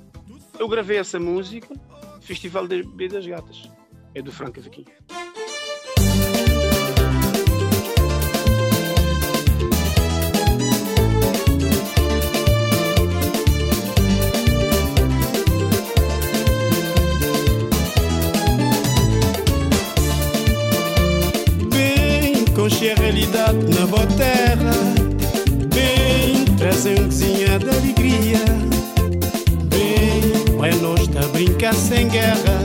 Eu 0.59 0.69
gravei 0.69 0.99
essa 0.99 1.19
música, 1.19 1.75
Festival 2.21 2.67
das 2.67 2.85
Bahia 2.85 3.09
das 3.09 3.27
Gatas. 3.27 3.71
É 4.15 4.21
do 4.21 4.31
Franco 4.31 4.55
Cavaquinho. 4.55 5.22
Bem, 22.63 22.71
conche 22.71 22.91
a 22.91 22.95
realidade 22.95 23.59
na 23.77 23.87
boa 23.87 24.07
terra 24.07 24.71
Bem, 25.75 26.45
trazem 26.57 26.93
um 26.93 27.07
cozinha 27.07 27.59
de 27.59 27.69
alegria 27.69 28.39
Bem, 29.69 30.71
é 30.71 30.75
nós 30.77 31.09
tá 31.09 31.25
a 31.25 31.29
brincar 31.29 31.75
sem 31.75 32.07
guerra 32.07 32.61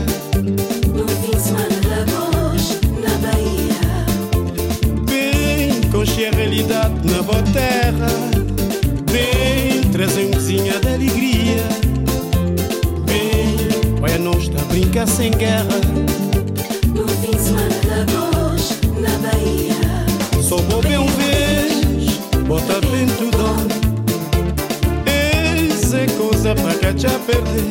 No 0.94 1.08
fim 1.08 1.30
de 1.32 1.40
semana 1.40 1.68
da 1.82 2.04
voz, 2.12 2.78
na 3.02 3.10
Bahia. 3.26 4.06
Bem, 5.04 5.80
conche 5.90 6.26
a 6.26 6.30
realidade 6.30 6.94
na 7.04 7.20
boa 7.20 7.42
terra 7.52 8.06
Bem, 9.10 9.82
trazem 9.90 10.26
um 10.28 10.30
cozinha 10.30 10.78
de 10.78 10.86
alegria 10.86 11.64
Bem, 13.04 14.14
é 14.14 14.18
nós 14.18 14.48
tá 14.48 14.62
a 14.62 14.64
brincar 14.66 15.08
sem 15.08 15.32
guerra 15.32 15.80
cá 26.88 26.96
já 26.96 27.18
perder. 27.20 27.68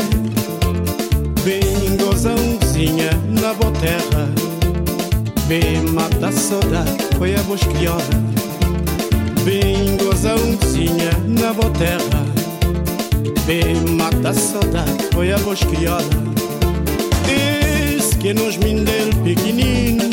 Bem 1.43 1.97
goza 1.97 2.35
umzinha 2.35 3.11
na 3.41 3.53
boa 3.53 3.71
terra. 3.73 4.29
Bem 5.47 5.81
mata 5.93 6.27
a 6.27 6.31
saudade, 6.31 6.91
foi 7.17 7.33
a 7.35 7.41
voz 7.43 7.61
crioula. 7.61 8.03
Bem 9.43 9.97
goza 9.97 10.35
umzinha 10.35 11.11
na 11.25 11.53
boa 11.53 11.71
terra. 11.71 12.25
Bem 13.45 13.75
mata 13.95 14.29
a 14.29 14.33
saudade, 14.33 14.91
foi 15.13 15.31
a 15.31 15.37
voz 15.37 15.59
crioula. 15.63 16.03
Esse 17.27 18.15
que 18.17 18.33
nos 18.33 18.57
mindel 18.57 19.09
pequenino 19.23 20.03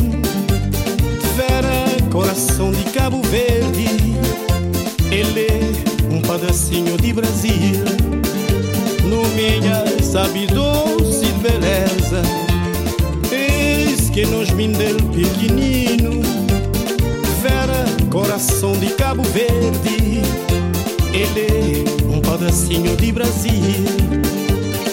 Vera, 1.37 2.11
coração 2.11 2.71
de 2.71 2.85
Cabo 2.93 3.21
Verde. 3.23 3.87
Ele 5.11 5.41
é 5.41 6.15
um 6.15 6.21
pedacinho 6.23 6.97
de 6.97 7.13
Brasil. 7.13 8.14
No 9.15 9.23
meia 9.37 9.85
sabe 10.03 10.45
doce 10.49 11.27
beleza. 11.41 12.21
Eis 13.31 14.11
que 14.11 14.27
nos 14.27 14.51
mindel 14.51 14.97
pequenino. 15.15 16.21
Vera, 17.41 17.85
coração 18.11 18.73
de 18.73 18.89
Cabo 18.95 19.23
Verde. 19.23 20.21
Ele 21.13 21.47
é 21.47 22.13
um 22.13 22.21
pedacinho 22.21 22.97
de 22.97 23.13
Brasil. 23.13 23.85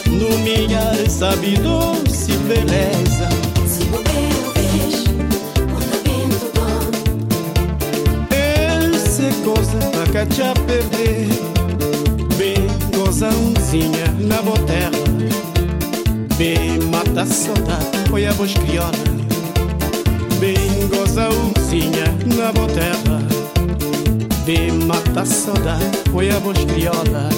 No 0.06 0.38
meia 0.44 1.10
sabe 1.10 1.58
doce 1.58 2.32
beleza. 2.48 3.28
Se 3.68 3.86
vento 6.06 6.52
bom. 6.54 6.92
Essa 8.30 9.24
é 9.24 9.32
coisa 9.44 9.80
pra 9.90 10.06
cá 10.14 10.28
já 10.32 10.54
perder. 10.54 11.51
Bem, 13.22 13.30
gozãozinha 13.30 14.08
na 14.28 14.42
boa 14.42 14.58
terra 14.66 14.90
Bem 16.40 16.80
mata 16.90 17.22
a 17.22 17.26
saudade, 17.28 18.10
foi 18.10 18.26
a 18.26 18.32
voz 18.32 18.52
crioula 18.52 18.92
Bem 20.40 20.58
gozãozinha 20.90 22.06
na 22.36 22.52
boa 22.52 22.68
terra 22.70 23.22
Bem 24.44 24.72
mata 24.72 25.22
a 25.22 25.26
saudade, 25.26 25.86
foi 26.12 26.32
a 26.32 26.40
voz 26.40 26.58
crioula 26.66 27.30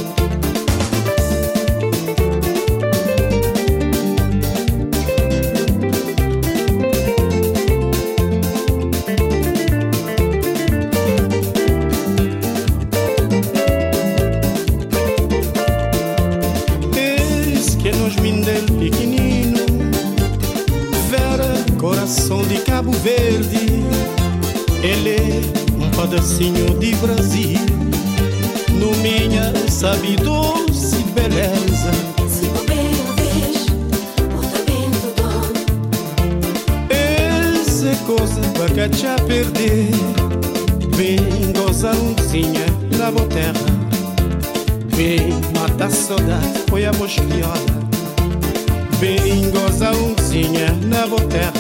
Vem 49.34 49.50
gozãozinha 49.50 50.68
na 50.86 51.08
boa 51.08 51.20
terra 51.22 51.52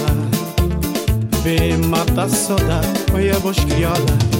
Vem 1.41 1.75
mata 1.77 2.25
a 2.25 2.29
saudade, 2.29 2.87
a 3.35 3.39
voz 3.39 3.57
crioula 3.57 4.32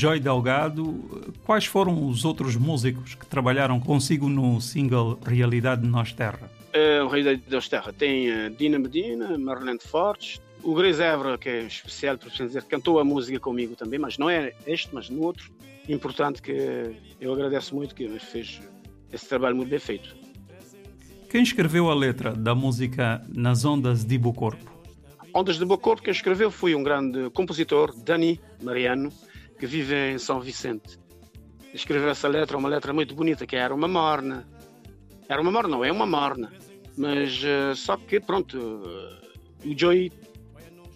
Joy 0.00 0.18
Delgado, 0.18 1.34
quais 1.44 1.66
foram 1.66 2.06
os 2.08 2.24
outros 2.24 2.56
músicos 2.56 3.14
que 3.14 3.26
trabalharam 3.26 3.78
consigo 3.78 4.30
no 4.30 4.58
single 4.58 5.18
Realidade 5.22 5.82
de 5.82 5.88
Nós 5.88 6.10
Terra? 6.10 6.50
Eh, 6.72 7.02
o 7.02 7.08
Rei 7.08 7.22
da 7.22 7.34
Deus 7.34 7.68
Terra 7.68 7.92
tem 7.92 8.30
eh, 8.30 8.48
Dina 8.48 8.78
Medina, 8.78 9.36
Marlene 9.36 9.78
Fortes, 9.78 10.40
o 10.62 10.74
Gris 10.74 11.00
Évora, 11.00 11.36
que 11.36 11.50
é 11.50 11.64
especial, 11.64 12.16
por 12.16 12.28
assim 12.28 12.46
dizer, 12.46 12.62
cantou 12.62 12.98
a 12.98 13.04
música 13.04 13.38
comigo 13.38 13.76
também, 13.76 13.98
mas 13.98 14.16
não 14.16 14.30
é 14.30 14.54
este, 14.66 14.88
mas 14.90 15.10
no 15.10 15.20
outro. 15.20 15.52
Importante 15.86 16.40
que 16.40 16.96
eu 17.20 17.34
agradeço 17.34 17.74
muito 17.74 17.94
que 17.94 18.08
fez 18.20 18.58
esse 19.12 19.28
trabalho 19.28 19.54
muito 19.54 19.68
bem 19.68 19.78
feito. 19.78 20.16
Quem 21.28 21.42
escreveu 21.42 21.90
a 21.90 21.94
letra 21.94 22.32
da 22.32 22.54
música 22.54 23.22
Nas 23.28 23.66
Ondas 23.66 24.02
de 24.02 24.14
Ibo 24.14 24.32
Corpo? 24.32 24.80
Ondas 25.34 25.58
de 25.58 25.64
Bocorpo, 25.66 26.02
quem 26.02 26.10
escreveu 26.10 26.50
foi 26.50 26.74
um 26.74 26.82
grande 26.82 27.28
compositor, 27.30 27.94
Dani 28.02 28.40
Mariano, 28.62 29.12
que 29.60 29.66
vive 29.66 29.94
em 29.94 30.18
São 30.18 30.40
Vicente. 30.40 30.98
Escreveu 31.74 32.08
essa 32.08 32.26
letra, 32.26 32.56
uma 32.56 32.68
letra 32.68 32.94
muito 32.94 33.14
bonita, 33.14 33.46
que 33.46 33.54
era 33.54 33.74
uma 33.74 33.86
morna. 33.86 34.48
Era 35.28 35.40
uma 35.40 35.52
morna, 35.52 35.68
não 35.68 35.84
é 35.84 35.92
uma 35.92 36.06
morna. 36.06 36.50
Mas 36.96 37.42
eh, 37.44 37.74
só 37.76 37.98
que, 37.98 38.18
pronto, 38.18 38.58
eh, 38.58 39.68
o 39.68 39.78
Joey 39.78 40.10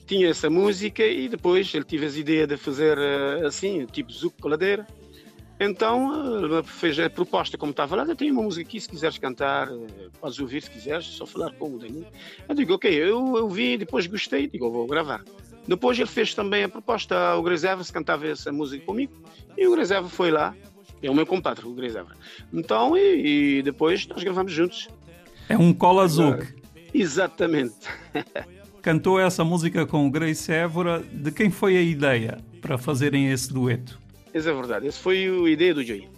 tinha 0.07 0.31
essa 0.31 0.49
música 0.49 1.05
e 1.05 1.29
depois 1.29 1.73
ele 1.75 1.85
teve 1.85 2.07
as 2.07 2.17
ideias 2.17 2.49
de 2.49 2.57
fazer 2.57 2.97
eh, 2.97 3.47
assim, 3.47 3.85
tipo 3.85 4.11
Zuco 4.11 4.41
Coladeira. 4.41 4.87
Então 5.61 6.65
fez 6.65 6.99
a 6.99 7.09
proposta, 7.09 7.57
como 7.57 7.71
estava 7.71 7.95
lá, 7.95 8.05
eu 8.05 8.17
tenho 8.17 8.33
uma 8.33 8.43
música 8.43 8.67
aqui, 8.67 8.81
se 8.81 8.89
quiseres 8.89 9.19
cantar, 9.19 9.69
podes 10.21 10.41
ouvir 10.41 10.61
se 10.61 10.69
quiseres, 10.69 11.07
só 11.07 11.25
falar 11.25 11.53
com 11.53 11.77
o 11.77 11.79
Dani. 11.79 12.05
Eu 12.49 12.55
digo, 12.57 12.75
ok, 12.75 12.91
eu, 12.93 13.37
eu 13.37 13.49
vi, 13.49 13.77
depois 13.77 14.07
gostei, 14.09 14.49
digo, 14.49 14.69
vou 14.69 14.87
gravar. 14.87 15.23
Depois 15.67 15.99
ele 15.99 16.09
fez 16.09 16.35
também 16.35 16.65
a 16.65 16.69
proposta, 16.69 17.35
o 17.37 17.43
Griseva 17.43 17.83
se 17.83 17.93
cantava 17.93 18.27
essa 18.27 18.53
música 18.53 18.85
comigo, 18.85 19.13
e 19.57 19.67
o 19.67 19.73
Griseva 19.73 20.09
foi 20.09 20.31
lá, 20.31 20.55
é 21.03 21.11
o 21.11 21.15
meu 21.15 21.27
compadre, 21.27 21.67
o 21.67 21.73
Griseva. 21.73 22.15
Então, 22.53 22.97
e, 22.97 23.59
e 23.59 23.63
depois 23.63 24.07
nós 24.07 24.23
gravamos 24.23 24.53
juntos. 24.53 24.89
É 25.49 25.57
um 25.57 25.73
cola 25.73 26.07
Zuc. 26.07 26.47
Exatamente. 26.93 27.75
Cantou 28.83 29.19
essa 29.19 29.43
música 29.43 29.87
com 29.87 30.07
o 30.07 30.11
Grace 30.11 30.53
Évora. 30.53 31.03
De 31.11 31.33
quem 31.33 31.51
foi 31.51 31.77
a 31.77 31.83
ideia 31.83 32.39
para 32.61 32.77
fazerem 32.77 33.31
esse 33.31 33.53
dueto? 33.53 33.99
Essa 34.33 34.51
é 34.51 34.55
verdade, 34.55 34.89
essa 34.89 35.01
foi 35.01 35.27
a 35.27 35.49
ideia 35.49 35.73
do 35.73 35.83
Joey. 35.83 36.09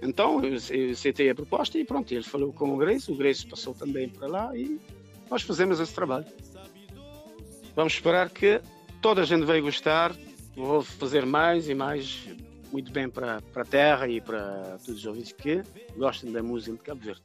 Então, 0.00 0.42
eu, 0.44 0.56
eu 0.70 0.90
aceitei 0.92 1.30
a 1.30 1.34
proposta 1.34 1.78
e 1.78 1.84
pronto, 1.84 2.12
ele 2.12 2.22
falou 2.22 2.52
com 2.52 2.74
o 2.74 2.76
Grace, 2.76 3.10
o 3.10 3.14
Grace 3.14 3.46
passou 3.46 3.74
também 3.74 4.08
para 4.08 4.26
lá 4.26 4.56
e 4.56 4.78
nós 5.30 5.42
fazemos 5.42 5.80
esse 5.80 5.94
trabalho. 5.94 6.26
Vamos 7.74 7.94
esperar 7.94 8.30
que 8.30 8.60
toda 9.02 9.22
a 9.22 9.24
gente 9.24 9.44
vai 9.44 9.60
gostar, 9.60 10.12
vou 10.54 10.82
fazer 10.82 11.26
mais 11.26 11.68
e 11.68 11.74
mais, 11.74 12.28
muito 12.72 12.92
bem 12.92 13.08
para, 13.08 13.42
para 13.52 13.62
a 13.62 13.66
terra 13.66 14.08
e 14.08 14.20
para 14.20 14.78
todos 14.84 15.00
os 15.00 15.06
ouvintes 15.06 15.32
que 15.32 15.62
gostem 15.96 16.30
da 16.30 16.42
música 16.42 16.72
de 16.72 16.82
Cabo 16.82 17.00
Verde. 17.00 17.22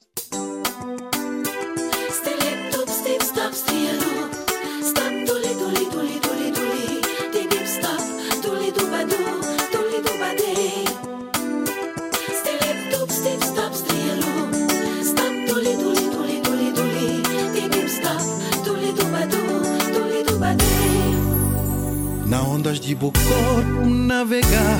Na 22.29 22.43
ondas 22.43 22.79
de 22.79 22.93
Bocorpo 22.93 23.89
navegar, 23.89 24.79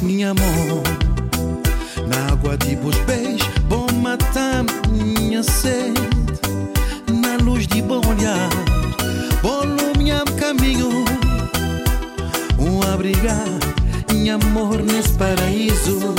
minha 0.00 0.32
mão. 0.32 0.82
Na 2.08 2.32
água 2.32 2.56
de 2.56 2.74
pés, 3.04 3.42
bom 3.68 3.86
matar 4.00 4.64
minha 4.88 5.42
sede. 5.42 6.00
Na 7.12 7.36
luz 7.44 7.66
de 7.66 7.82
bom 7.82 8.00
olhar, 8.08 8.48
bom 9.42 9.62
iluminar 9.64 10.24
caminho. 10.38 11.04
Um 12.58 12.80
abrigar, 12.90 13.44
minha 14.10 14.36
amor 14.36 14.82
nesse 14.82 15.12
paraíso. 15.18 16.14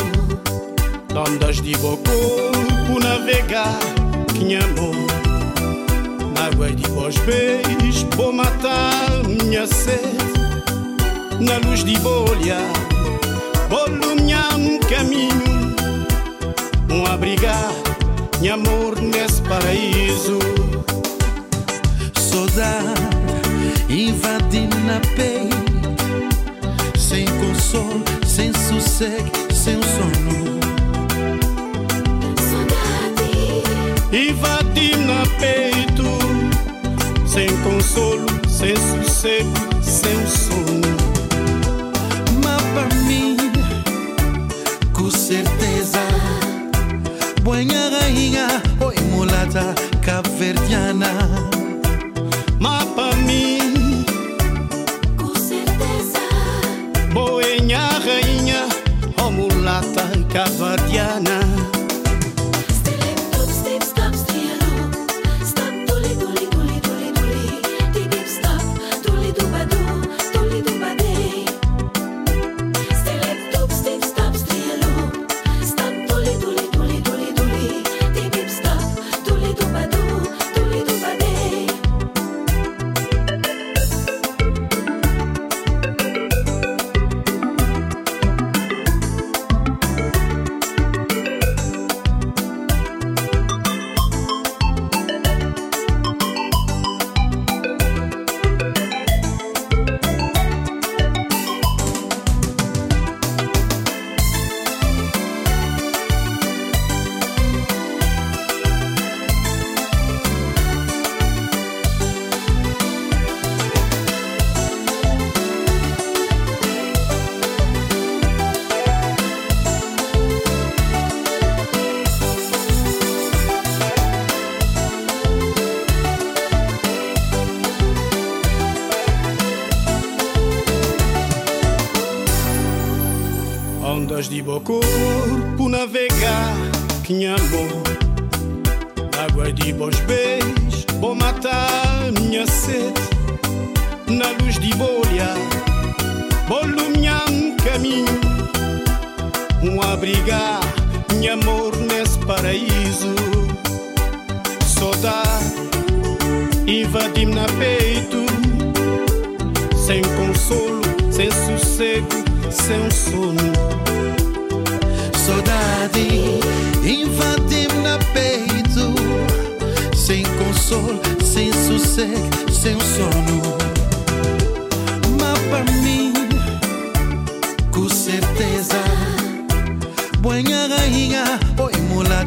Ondas 1.09 1.59
de 1.59 1.75
bom 1.77 1.97
corpo 1.97 2.99
navegar, 2.99 3.79
minha 4.35 4.59
amor. 4.59 4.95
Na 6.35 6.45
água 6.45 6.69
de 6.71 6.87
vós 6.91 7.15
beijos, 7.17 8.05
vou 8.15 8.31
matar 8.31 9.23
minha 9.25 9.65
sede. 9.65 10.46
Na 11.39 11.57
luz 11.67 11.83
de 11.83 11.95
olhar, 12.07 12.73
vou 13.69 13.87
iluminar 13.87 14.55
um 14.55 14.79
caminho. 14.79 15.75
Um 16.89 17.05
abrigar, 17.05 17.71
minha 18.39 18.55
amor, 18.55 18.99
nesse 18.99 19.41
paraíso. 19.43 20.39
Saudade 22.19 23.07
invadindo 23.89 24.77
na 24.79 24.99
peito, 25.15 25.57
sem 26.99 27.25
consolo, 27.25 28.03
sem 28.25 28.51
sossego, 28.53 29.31
sem 29.53 29.79
sono. 29.81 30.57
Saudade, 32.49 33.61
Invadi 34.11 34.95
na 34.97 35.23
peito, 35.39 36.03
sem 37.27 37.47
consolo, 37.63 38.25
sem 38.47 38.75
sossego, 38.75 39.53
sem 39.83 40.25
sono. 40.25 41.06
Para 42.77 42.95
mim, 43.05 43.35
com 44.93 45.09
certeza, 45.09 45.97
Buena 47.41 47.89
rainha, 47.89 48.61
oi 48.79 48.93
mulata, 49.09 49.73
caverdiana. 49.99 51.09
Mas 52.59 52.83
para 52.89 53.15
mim, 53.15 54.05
com 55.17 55.33
certeza. 55.33 56.19
Boenha 57.13 57.79
rainha, 58.05 58.69
oh 59.23 59.31
mulata 59.31 60.03
cavardiana. 60.31 61.36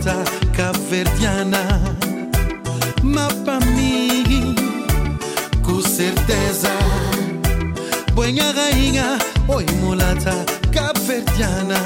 Mulata 0.00 0.24
caverdiana. 0.54 1.58
Mas 3.02 3.32
para 3.44 3.60
mim, 3.66 4.54
com 5.62 5.80
certeza, 5.82 6.70
Buena 8.14 8.52
rainha, 8.52 9.18
oi 9.48 9.66
mulata 9.80 10.44
caverdiana. 10.72 11.76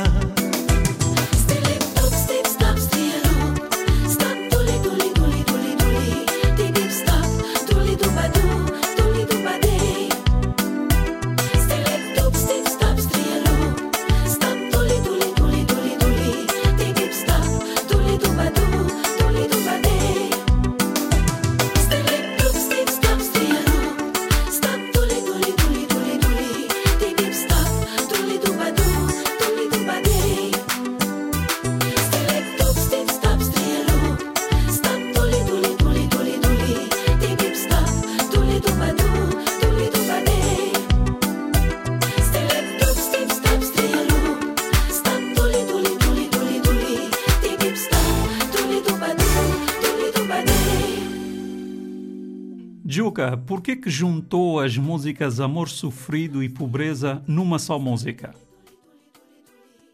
Que 53.75 53.83
que 53.83 53.91
juntou 53.91 54.61
as 54.61 54.77
músicas 54.77 55.41
Amor 55.41 55.69
Sofrido 55.69 56.43
e 56.43 56.49
Pobreza 56.49 57.23
numa 57.27 57.59
só 57.59 57.79
música? 57.79 58.35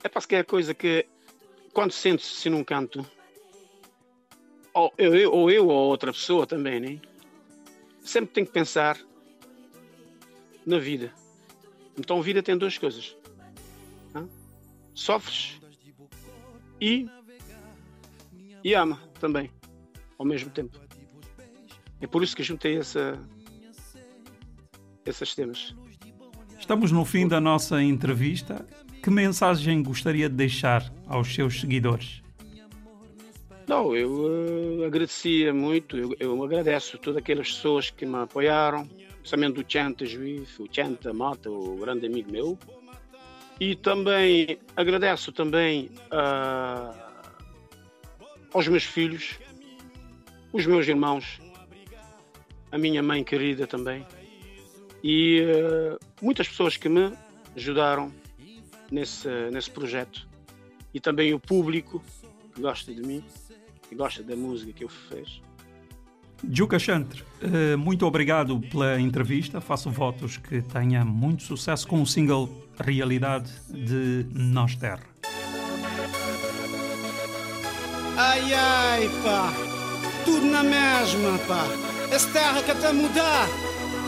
É 0.05 0.09
parce 0.09 0.27
que 0.29 0.35
é 0.35 0.41
a 0.41 0.45
coisa 0.45 0.75
que, 0.75 1.07
quando 1.73 1.93
sente-se 1.93 2.51
num 2.51 2.63
canto, 2.63 3.05
ou 4.75 4.93
eu, 4.99 5.15
eu- 5.15 5.33
ou 5.33 5.51
eu 5.51 5.69
ou 5.69 5.89
outra 5.89 6.13
pessoa 6.13 6.47
também, 6.47 6.79
né? 6.81 7.01
sempre 8.03 8.33
tem 8.33 8.45
que 8.45 8.53
pensar 8.53 8.99
na 10.67 10.79
vida. 10.79 11.13
Então, 11.99 12.19
a 12.19 12.23
vida 12.23 12.43
tem 12.43 12.57
duas 12.57 12.77
coisas: 12.77 13.17
hã? 14.15 14.29
sofres 14.95 15.61
e, 16.81 17.09
e 18.63 18.75
ama 18.75 19.01
também, 19.19 19.51
ao 20.19 20.27
mesmo 20.27 20.51
tempo. 20.51 20.79
É 22.01 22.07
por 22.07 22.23
isso 22.23 22.35
que 22.37 22.43
juntei 22.43 22.79
essa, 22.79 23.19
esses 25.11 25.35
temas. 25.35 25.75
Estamos 26.59 26.93
no 26.93 27.05
fim 27.05 27.27
da 27.27 27.41
nossa 27.41 27.83
entrevista. 27.83 28.65
Que 29.03 29.11
mensagem 29.11 29.83
gostaria 29.83 30.29
de 30.29 30.35
deixar 30.35 30.93
aos 31.07 31.35
seus 31.35 31.61
seguidores? 31.61 32.23
Não, 33.67 33.95
eu 33.97 34.83
eh, 34.83 34.87
agradecia 34.87 35.55
muito, 35.55 35.97
eu, 35.97 36.15
eu 36.19 36.45
agradeço 36.45 36.99
todas 36.99 37.19
aquelas 37.19 37.53
pessoas 37.53 37.89
que 37.89 38.05
me 38.05 38.17
apoiaram, 38.17 38.85
principalmente 39.19 39.61
o 39.61 39.65
Chanta 39.67 40.05
Juiz, 40.05 40.59
o 40.59 40.67
Chanta 40.71 41.13
Mata, 41.15 41.49
o 41.49 41.77
grande 41.77 42.07
amigo 42.07 42.31
meu. 42.31 42.59
E 43.61 43.77
também 43.77 44.59
agradeço 44.75 45.33
também 45.33 45.91
ah, 46.11 46.93
aos 48.53 48.67
meus 48.67 48.85
filhos, 48.85 49.39
os 50.53 50.67
meus 50.67 50.89
irmãos, 50.89 51.41
a 52.73 52.77
minha 52.77 53.03
mãe 53.03 53.23
querida 53.23 53.67
também. 53.67 54.05
E 55.03 55.43
uh, 55.43 55.99
muitas 56.23 56.49
pessoas 56.49 56.77
que 56.77 56.89
me 56.89 57.13
ajudaram 57.57 58.13
nesse, 58.91 59.29
nesse 59.51 59.71
projeto 59.71 60.29
e 60.93 61.01
também 61.01 61.33
o 61.33 61.41
público 61.41 62.03
que 62.55 62.61
gosta 62.61 62.93
de 62.93 63.03
mim, 63.03 63.25
que 63.89 63.95
gosta 63.95 64.23
da 64.23 64.37
música 64.37 64.73
que 64.73 64.85
eu 64.85 64.89
fiz. 64.89 65.41
Juca 66.49 66.79
Chantre, 66.79 67.23
eh, 67.43 67.77
muito 67.77 68.07
obrigado 68.07 68.59
pela 68.61 68.99
entrevista. 68.99 69.61
Faço 69.61 69.91
votos 69.91 70.39
que 70.39 70.63
tenha 70.63 71.05
muito 71.05 71.43
sucesso 71.43 71.87
com 71.87 72.01
o 72.01 72.07
single 72.07 72.49
Realidade 72.79 73.53
de 73.69 74.27
Nós 74.33 74.75
Terra. 74.75 75.05
Ai 78.17 78.53
ai 78.53 79.09
pá, 79.23 79.53
tudo 80.25 80.47
na 80.47 80.63
mesma 80.63 81.39
pá. 81.47 81.67
Essa 82.11 82.33
terra 82.33 82.63
que 82.63 82.71
até 82.71 82.93
mudar 82.93 83.47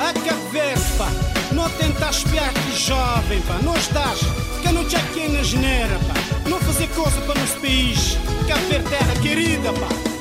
a 0.08 0.12
cabeça, 0.12 0.98
pá. 0.98 1.08
Não 1.52 1.68
tentas 1.70 2.24
piar 2.24 2.52
que 2.52 2.76
jovem, 2.76 3.40
pá. 3.42 3.58
Não 3.62 3.76
estás, 3.76 4.20
que 4.60 4.72
não 4.72 4.84
te 4.84 4.96
aqui 4.96 5.28
na 5.28 5.42
geneira, 5.42 5.98
pá. 6.08 6.48
Não 6.48 6.58
fazer 6.60 6.88
coisa 6.88 7.20
para 7.22 7.40
nos 7.40 7.50
país, 7.52 8.18
Cabo 8.48 8.60
ver 8.68 8.82
terra 8.82 9.14
querida, 9.22 9.72
pá. 9.72 10.12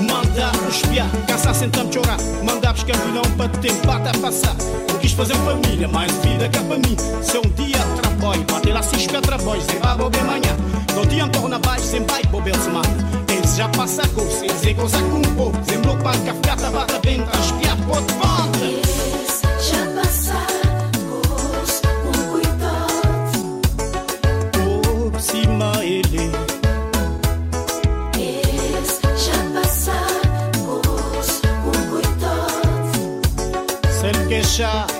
Manda-nos 0.00 0.82
piar, 0.82 1.08
cansar 1.26 1.54
sentamos 1.54 1.94
chorar. 1.94 2.18
Mandar-vos 2.42 2.84
caminhão 2.84 3.22
é 3.24 3.36
para 3.36 3.48
tempo, 3.58 3.86
bata 3.86 4.18
passar. 4.18 4.54
Não 4.88 4.98
quis 4.98 5.12
fazer 5.12 5.34
família, 5.34 5.86
mais 5.88 6.12
vida 6.18 6.48
que 6.48 6.58
para 6.58 6.78
mim. 6.78 6.96
Se 7.22 7.38
um 7.38 7.42
dia 7.54 7.78
trabalho, 8.02 8.44
bater 8.50 8.72
lá 8.72 8.82
se 8.82 8.96
espia 8.96 9.20
trabalho, 9.20 9.62
sem 9.62 9.78
babo 9.78 10.10
bem 10.10 10.22
No 10.94 11.06
dia 11.06 11.28
te 11.28 11.38
na 11.38 11.58
baixo, 11.58 11.84
sem 11.84 12.02
bai, 12.02 12.22
bobel 12.30 12.54
se 12.54 12.70
mata. 12.70 12.90
Eles 13.28 13.56
já 13.56 13.68
passam 13.68 14.08
com, 14.08 14.28
sem 14.28 14.48
dizer 14.48 14.74
coisa 14.74 14.98
com 14.98 15.22
pouco. 15.34 15.58
Sem 15.68 15.78
bloco 15.80 16.02
para 16.02 16.18
café, 16.18 16.56
tabata, 16.56 16.98
bem, 17.00 17.22
transporte. 17.22 17.59
shot. 34.60 34.99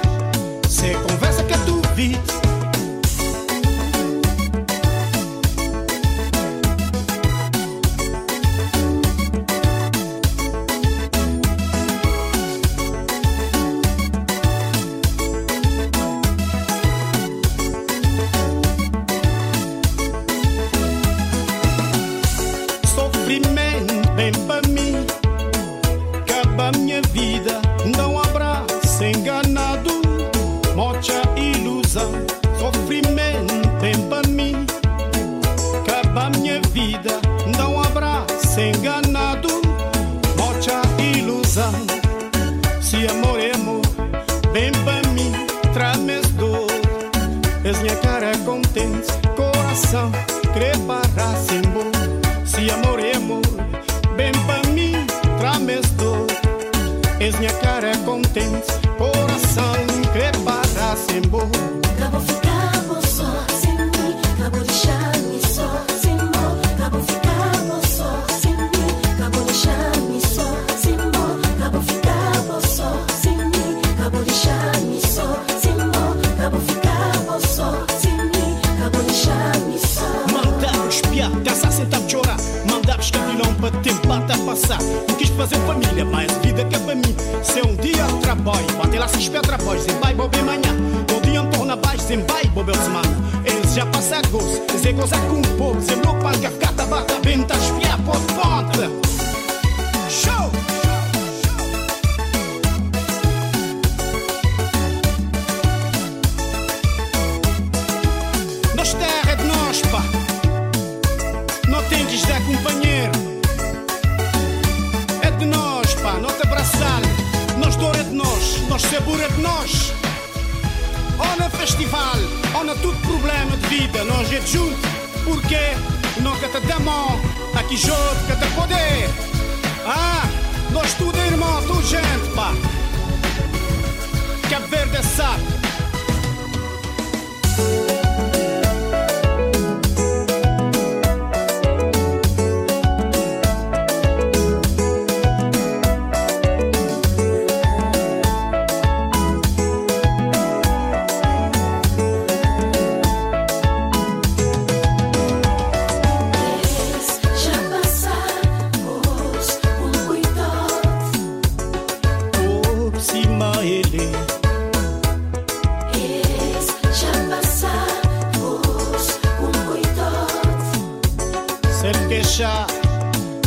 fazer 85.51 85.67
família, 85.67 86.05
mas 86.05 86.31
vida 86.39 86.65
que 86.65 86.75
é 86.75 86.79
a 86.79 86.95
mim. 86.95 87.17
Se 87.43 87.61
um 87.61 87.75
dia 87.77 88.07
trabalho, 88.23 88.67
bate 88.79 88.99
lá 88.99 89.09
se 89.09 89.19
espera 89.19 89.43
trabalho, 89.43 89.81
sem 89.81 89.99
vai 89.99 90.15
bobe 90.15 90.39
manhã. 90.43 90.73
Um 91.15 91.21
dia 91.21 91.43
torna 91.45 91.77
baixo, 91.77 92.05
sem 92.07 92.23
pai, 92.23 92.45
bobe 92.55 92.73
semana. 92.77 93.09
Eles 93.45 93.75
já 93.75 93.85
passam 93.87 94.23
gozo, 94.31 94.63
sem 94.81 94.95
gozar 94.95 95.21
com 95.23 95.41
o 95.41 95.57
povo, 95.57 95.81
sem 95.81 95.97
louco, 95.97 96.23
cata, 96.23 96.87
bata, 96.87 97.15
tabaca, 97.15 97.55
as 97.55 97.65
fias. 97.71 97.90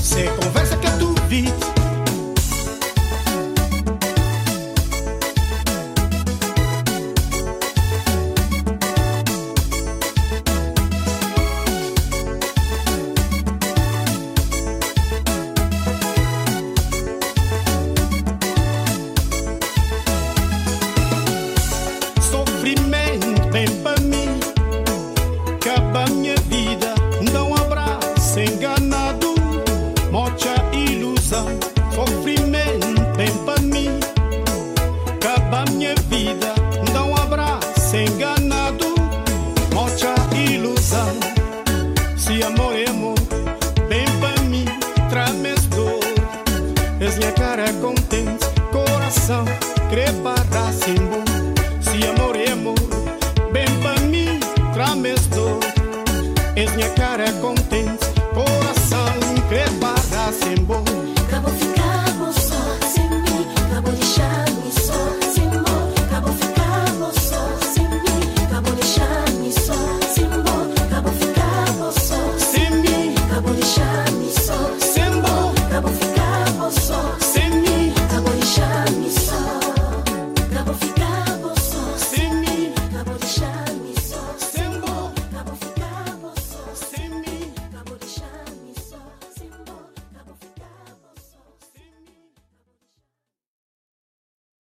Você 0.04 0.28
conversa 0.44 0.73